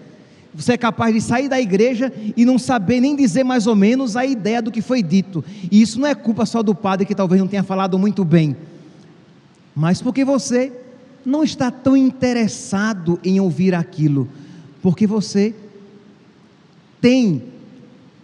Você 0.53 0.73
é 0.73 0.77
capaz 0.77 1.15
de 1.15 1.21
sair 1.21 1.49
da 1.49 1.61
igreja 1.61 2.13
e 2.37 2.45
não 2.45 2.59
saber 2.59 2.99
nem 2.99 3.15
dizer 3.15 3.45
mais 3.45 3.69
ou 3.69 3.77
menos 3.77 4.17
a 4.17 4.27
ideia 4.27 4.61
do 4.61 4.73
que 4.73 4.83
foi 4.83 5.01
dito. 5.01 5.45
E 5.71 5.81
isso 5.81 6.01
não 6.01 6.09
é 6.09 6.15
culpa 6.17 6.45
só 6.45 6.61
do 6.61 6.75
padre 6.75 7.07
que 7.07 7.15
talvez 7.15 7.41
não 7.41 7.47
tenha 7.47 7.63
falado 7.63 7.97
muito 8.01 8.25
bem, 8.25 8.57
mas 9.77 10.03
porque 10.03 10.25
você 10.25 10.82
não 11.25 11.43
está 11.43 11.71
tão 11.71 11.97
interessado 11.97 13.19
em 13.25 13.41
ouvir 13.41 13.75
aquilo, 13.75 14.29
porque 14.81 15.07
você 15.07 15.55
tem 17.01 17.43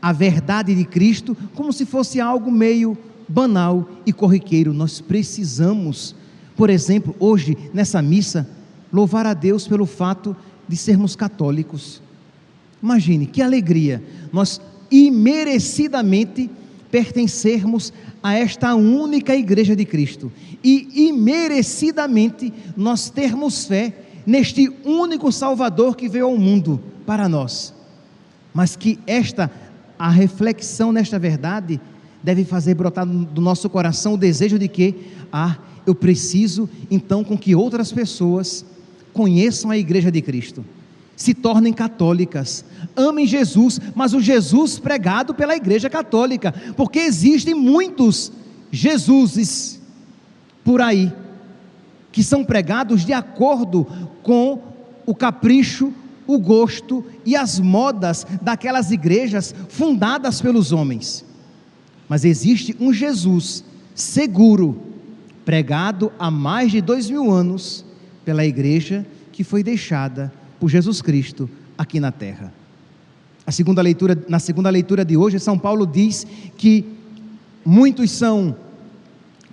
a 0.01 0.13
verdade 0.13 0.75
de 0.75 0.85
Cristo 0.85 1.37
como 1.55 1.73
se 1.73 1.85
fosse 1.85 2.21
algo 2.21 2.51
meio 2.51 2.97
banal 3.29 3.89
e 4.07 4.13
corriqueiro. 4.13 4.73
Nós 4.73 5.01
precisamos 5.01 6.15
por 6.59 6.71
exemplo, 6.71 7.15
hoje, 7.21 7.57
nessa 7.73 8.03
missa, 8.03 8.45
louvar 8.93 9.25
a 9.27 9.33
Deus 9.33 9.69
pelo 9.69 9.87
fato 9.87 10.37
de 10.67 10.77
sermos 10.77 11.15
católicos. 11.15 12.03
Imagine 12.83 13.27
que 13.27 13.41
alegria 13.41 14.03
nós 14.33 14.61
imerecidamente 14.91 16.51
pertencermos 16.91 17.93
a 18.23 18.35
esta 18.35 18.75
única 18.75 19.35
igreja 19.35 19.77
de 19.77 19.85
Cristo 19.85 20.33
e 20.63 21.09
imerecidamente 21.09 22.53
nós 22.77 23.11
termos 23.11 23.67
fé 23.67 23.95
neste 24.27 24.71
único 24.85 25.31
Salvador 25.31 25.97
que 25.97 26.09
veio 26.09 26.27
ao 26.27 26.37
mundo 26.37 26.81
para 27.07 27.29
nós. 27.29 27.75
Mas 28.53 28.77
que 28.77 28.99
esta 29.07 29.51
a 29.99 30.09
reflexão 30.09 30.93
nesta 30.93 31.19
verdade 31.19 31.81
deve 32.23 32.45
fazer 32.45 32.75
brotar 32.75 33.07
do 33.07 33.41
nosso 33.41 33.69
coração 33.69 34.15
o 34.15 34.19
desejo 34.19 34.59
de 34.59 34.69
que 34.69 34.95
ah, 35.33 35.59
eu 35.87 35.95
preciso 35.95 36.69
então 36.91 37.25
com 37.25 37.37
que 37.37 37.55
outras 37.55 37.91
pessoas 37.93 38.65
conheçam 39.13 39.71
a 39.71 39.79
igreja 39.79 40.11
de 40.11 40.21
Cristo, 40.21 40.65
se 41.19 41.35
tornem 41.35 41.73
católicas, 41.73 42.65
amem 42.95 43.27
Jesus, 43.27 43.81
mas 43.93 44.15
o 44.15 44.21
Jesus 44.21 44.79
pregado 44.79 45.35
pela 45.35 45.57
igreja 45.57 45.91
católica, 45.91 46.55
porque 46.77 47.01
existem 47.01 47.57
muitos 47.57 48.31
Jesuses 48.71 49.81
por 50.63 50.81
aí 50.81 51.13
que 52.13 52.23
são 52.23 52.45
pregados 52.45 53.05
de 53.05 53.13
acordo 53.13 53.85
com 54.23 54.63
o 55.05 55.13
capricho, 55.13 55.93
o 56.25 56.39
gosto 56.39 57.05
e 57.27 57.35
as 57.35 57.59
modas 57.59 58.25
daquelas 58.41 58.93
igrejas 58.93 59.53
fundadas 59.69 60.41
pelos 60.41 60.71
homens. 60.71 61.25
Mas 62.09 62.25
existe 62.25 62.77
um 62.79 62.93
Jesus 62.93 63.65
seguro, 63.93 64.81
pregado 65.45 66.13
há 66.17 66.31
mais 66.31 66.71
de 66.71 66.81
dois 66.81 67.11
mil 67.11 67.29
anos 67.29 67.85
pela 68.25 68.45
igreja 68.45 69.05
que 69.33 69.43
foi 69.43 69.65
deixada 69.65 70.33
por 70.59 70.69
Jesus 70.69 71.01
Cristo 71.01 71.49
aqui 71.77 72.01
na 72.01 72.11
terra. 72.11 72.53
A 73.47 73.53
segunda 73.53 73.81
leitura, 73.81 74.19
na 74.29 74.39
segunda 74.39 74.69
leitura 74.69 75.05
de 75.05 75.17
hoje, 75.17 75.39
São 75.39 75.59
Paulo 75.59 75.87
diz 75.87 76.27
que 76.57 76.85
muitos 77.65 78.11
são 78.11 78.55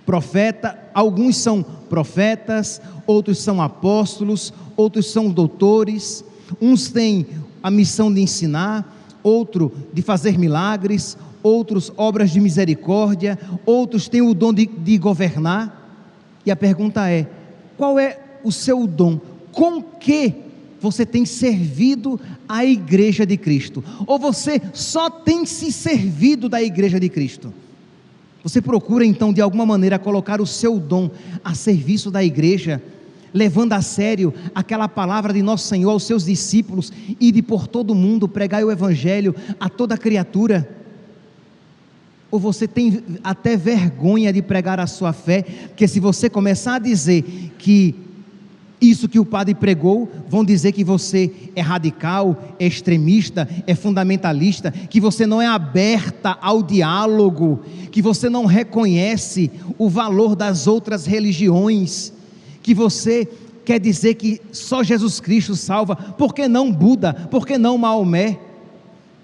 profeta, 0.06 0.78
alguns 0.94 1.38
são 1.38 1.64
profetas, 1.64 2.82
outros 3.08 3.40
são 3.40 3.62
apóstolos, 3.62 4.54
outros 4.76 5.12
são 5.12 5.30
doutores, 5.30 6.26
uns 6.62 6.90
têm 6.90 7.26
a 7.64 7.72
missão 7.72 8.14
de 8.14 8.22
ensinar, 8.22 8.94
outro 9.24 9.72
de 9.94 10.02
fazer 10.02 10.38
milagres, 10.38 11.18
outros 11.42 11.92
obras 11.96 12.32
de 12.32 12.40
misericórdia, 12.40 13.40
outros 13.66 14.08
têm 14.10 14.22
o 14.22 14.34
dom 14.34 14.54
de, 14.54 14.66
de 14.66 14.98
governar. 14.98 16.04
E 16.46 16.52
a 16.52 16.56
pergunta 16.56 17.10
é: 17.10 17.28
qual 17.78 17.98
é 17.98 18.20
o 18.44 18.52
seu 18.52 18.86
dom? 18.86 19.20
Com 19.52 19.82
que 19.82 20.45
você 20.86 21.04
tem 21.04 21.26
servido 21.26 22.20
a 22.48 22.64
igreja 22.64 23.26
de 23.26 23.38
Cristo? 23.38 23.84
Ou 24.06 24.20
você 24.20 24.62
só 24.72 25.10
tem 25.10 25.44
se 25.44 25.72
servido 25.72 26.48
da 26.48 26.62
igreja 26.62 27.00
de 27.00 27.10
Cristo? 27.10 27.52
Você 28.44 28.62
procura 28.62 29.04
então 29.04 29.34
de 29.34 29.42
alguma 29.42 29.66
maneira 29.66 29.98
colocar 29.98 30.40
o 30.40 30.46
seu 30.46 30.80
dom 30.80 31.10
a 31.44 31.56
serviço 31.56 32.12
da 32.12 32.24
igreja, 32.24 32.80
levando 33.34 33.74
a 33.74 33.82
sério 33.82 34.32
aquela 34.54 34.88
palavra 34.88 35.34
de 35.34 35.42
nosso 35.42 35.68
Senhor 35.68 35.90
aos 35.90 36.04
seus 36.04 36.26
discípulos 36.26 36.94
e 37.20 37.32
de 37.32 37.42
por 37.42 37.66
todo 37.66 37.90
o 37.90 37.96
mundo 37.96 38.28
pregar 38.28 38.64
o 38.64 38.72
evangelho 38.72 39.34
a 39.60 39.68
toda 39.68 39.98
criatura? 39.98 40.70
Ou 42.30 42.40
você 42.40 42.68
tem 42.68 43.02
até 43.24 43.58
vergonha 43.58 44.32
de 44.32 44.44
pregar 44.44 44.80
a 44.80 44.86
sua 44.86 45.14
fé, 45.14 45.42
porque 45.42 45.88
se 45.88 46.00
você 46.00 46.30
começar 46.30 46.76
a 46.76 46.80
dizer 46.80 47.24
que 47.58 48.05
isso 48.90 49.10
que 49.10 49.20
o 49.20 49.26
padre 49.26 49.54
pregou, 49.54 50.10
vão 50.28 50.44
dizer 50.44 50.72
que 50.72 50.84
você 50.84 51.32
é 51.56 51.62
radical, 51.62 52.56
é 52.60 52.66
extremista, 52.68 53.48
é 53.66 53.76
fundamentalista, 53.76 54.72
que 54.72 55.00
você 55.00 55.26
não 55.26 55.42
é 55.42 55.48
aberta 55.48 56.38
ao 56.42 56.62
diálogo, 56.62 57.62
que 57.92 58.02
você 58.02 58.30
não 58.30 58.46
reconhece 58.46 59.52
o 59.78 59.90
valor 59.90 60.36
das 60.36 60.68
outras 60.68 61.06
religiões, 61.06 62.14
que 62.62 62.74
você 62.74 63.28
quer 63.64 63.80
dizer 63.80 64.16
que 64.16 64.40
só 64.52 64.84
Jesus 64.84 65.20
Cristo 65.20 65.56
salva, 65.56 65.96
por 65.96 66.34
que 66.34 66.48
não 66.48 66.72
Buda, 66.72 67.14
por 67.14 67.46
que 67.46 67.58
não 67.58 67.78
Maomé? 67.78 68.40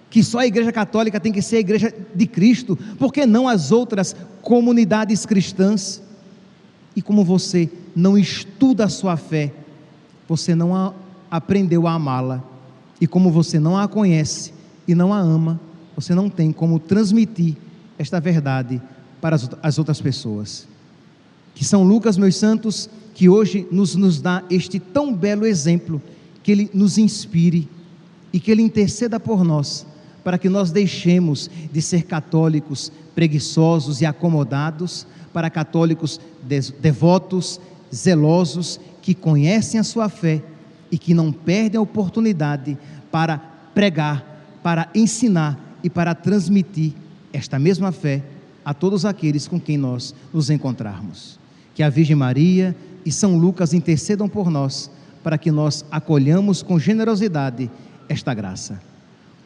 Que 0.09 0.23
só 0.23 0.39
a 0.39 0.47
Igreja 0.47 0.71
Católica 0.71 1.19
tem 1.19 1.31
que 1.31 1.41
ser 1.41 1.57
a 1.57 1.59
Igreja 1.59 1.93
de 2.13 2.25
Cristo, 2.25 2.77
por 2.97 3.13
que 3.13 3.25
não 3.25 3.47
as 3.47 3.71
outras 3.71 4.15
comunidades 4.41 5.25
cristãs? 5.25 6.01
E 6.95 7.01
como 7.01 7.23
você 7.23 7.69
não 7.95 8.17
estuda 8.17 8.85
a 8.85 8.89
sua 8.89 9.17
fé, 9.17 9.53
você 10.27 10.55
não 10.55 10.75
a 10.75 10.93
aprendeu 11.31 11.87
a 11.87 11.93
amá-la. 11.93 12.43
E 12.99 13.07
como 13.07 13.31
você 13.31 13.57
não 13.57 13.77
a 13.77 13.87
conhece 13.87 14.53
e 14.85 14.93
não 14.93 15.13
a 15.13 15.19
ama, 15.19 15.59
você 15.95 16.13
não 16.13 16.29
tem 16.29 16.51
como 16.51 16.77
transmitir 16.77 17.55
esta 17.97 18.19
verdade 18.19 18.81
para 19.21 19.37
as 19.63 19.79
outras 19.79 20.01
pessoas. 20.01 20.67
Que 21.55 21.63
São 21.63 21.83
Lucas, 21.83 22.17
meus 22.17 22.35
santos, 22.35 22.89
que 23.13 23.29
hoje 23.29 23.67
nos, 23.71 23.95
nos 23.95 24.21
dá 24.21 24.43
este 24.49 24.79
tão 24.79 25.13
belo 25.13 25.45
exemplo, 25.45 26.01
que 26.43 26.51
ele 26.51 26.69
nos 26.73 26.97
inspire 26.97 27.67
e 28.33 28.39
que 28.39 28.51
ele 28.51 28.61
interceda 28.61 29.19
por 29.19 29.43
nós, 29.43 29.85
para 30.23 30.37
que 30.37 30.49
nós 30.49 30.71
deixemos 30.71 31.49
de 31.71 31.81
ser 31.81 32.03
católicos 32.03 32.91
preguiçosos 33.15 34.01
e 34.01 34.05
acomodados 34.05 35.05
para 35.33 35.49
católicos 35.49 36.19
devotos, 36.79 37.59
zelosos, 37.93 38.79
que 39.01 39.13
conhecem 39.13 39.79
a 39.79 39.83
sua 39.83 40.09
fé 40.09 40.41
e 40.91 40.97
que 40.97 41.13
não 41.13 41.31
perdem 41.31 41.77
a 41.77 41.81
oportunidade 41.81 42.77
para 43.11 43.37
pregar, 43.73 44.23
para 44.61 44.89
ensinar 44.93 45.59
e 45.83 45.89
para 45.89 46.13
transmitir 46.13 46.93
esta 47.33 47.57
mesma 47.57 47.91
fé 47.91 48.23
a 48.63 48.73
todos 48.73 49.05
aqueles 49.05 49.47
com 49.47 49.59
quem 49.59 49.77
nós 49.77 50.13
nos 50.33 50.49
encontrarmos. 50.49 51.39
Que 51.73 51.81
a 51.81 51.89
Virgem 51.89 52.15
Maria 52.15 52.75
e 53.05 53.11
São 53.11 53.37
Lucas 53.37 53.73
intercedam 53.73 54.27
por 54.29 54.49
nós, 54.49 54.91
para 55.23 55.37
que 55.37 55.51
nós 55.51 55.85
acolhamos 55.91 56.61
com 56.61 56.77
generosidade 56.77 57.69
esta 58.07 58.33
graça. 58.33 58.81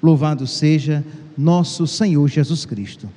Louvado 0.02 0.46
seja 0.48 1.04
nosso 1.38 1.86
Senhor 1.88 2.28
Jesus 2.28 2.66
Cristo 2.66 3.10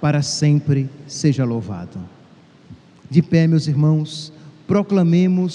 para 0.00 0.22
sempre 0.22 0.88
seja 1.06 1.44
louvado. 1.44 1.98
De 3.10 3.22
pé, 3.22 3.46
meus 3.46 3.66
irmãos, 3.66 4.32
proclamemos 4.68 5.54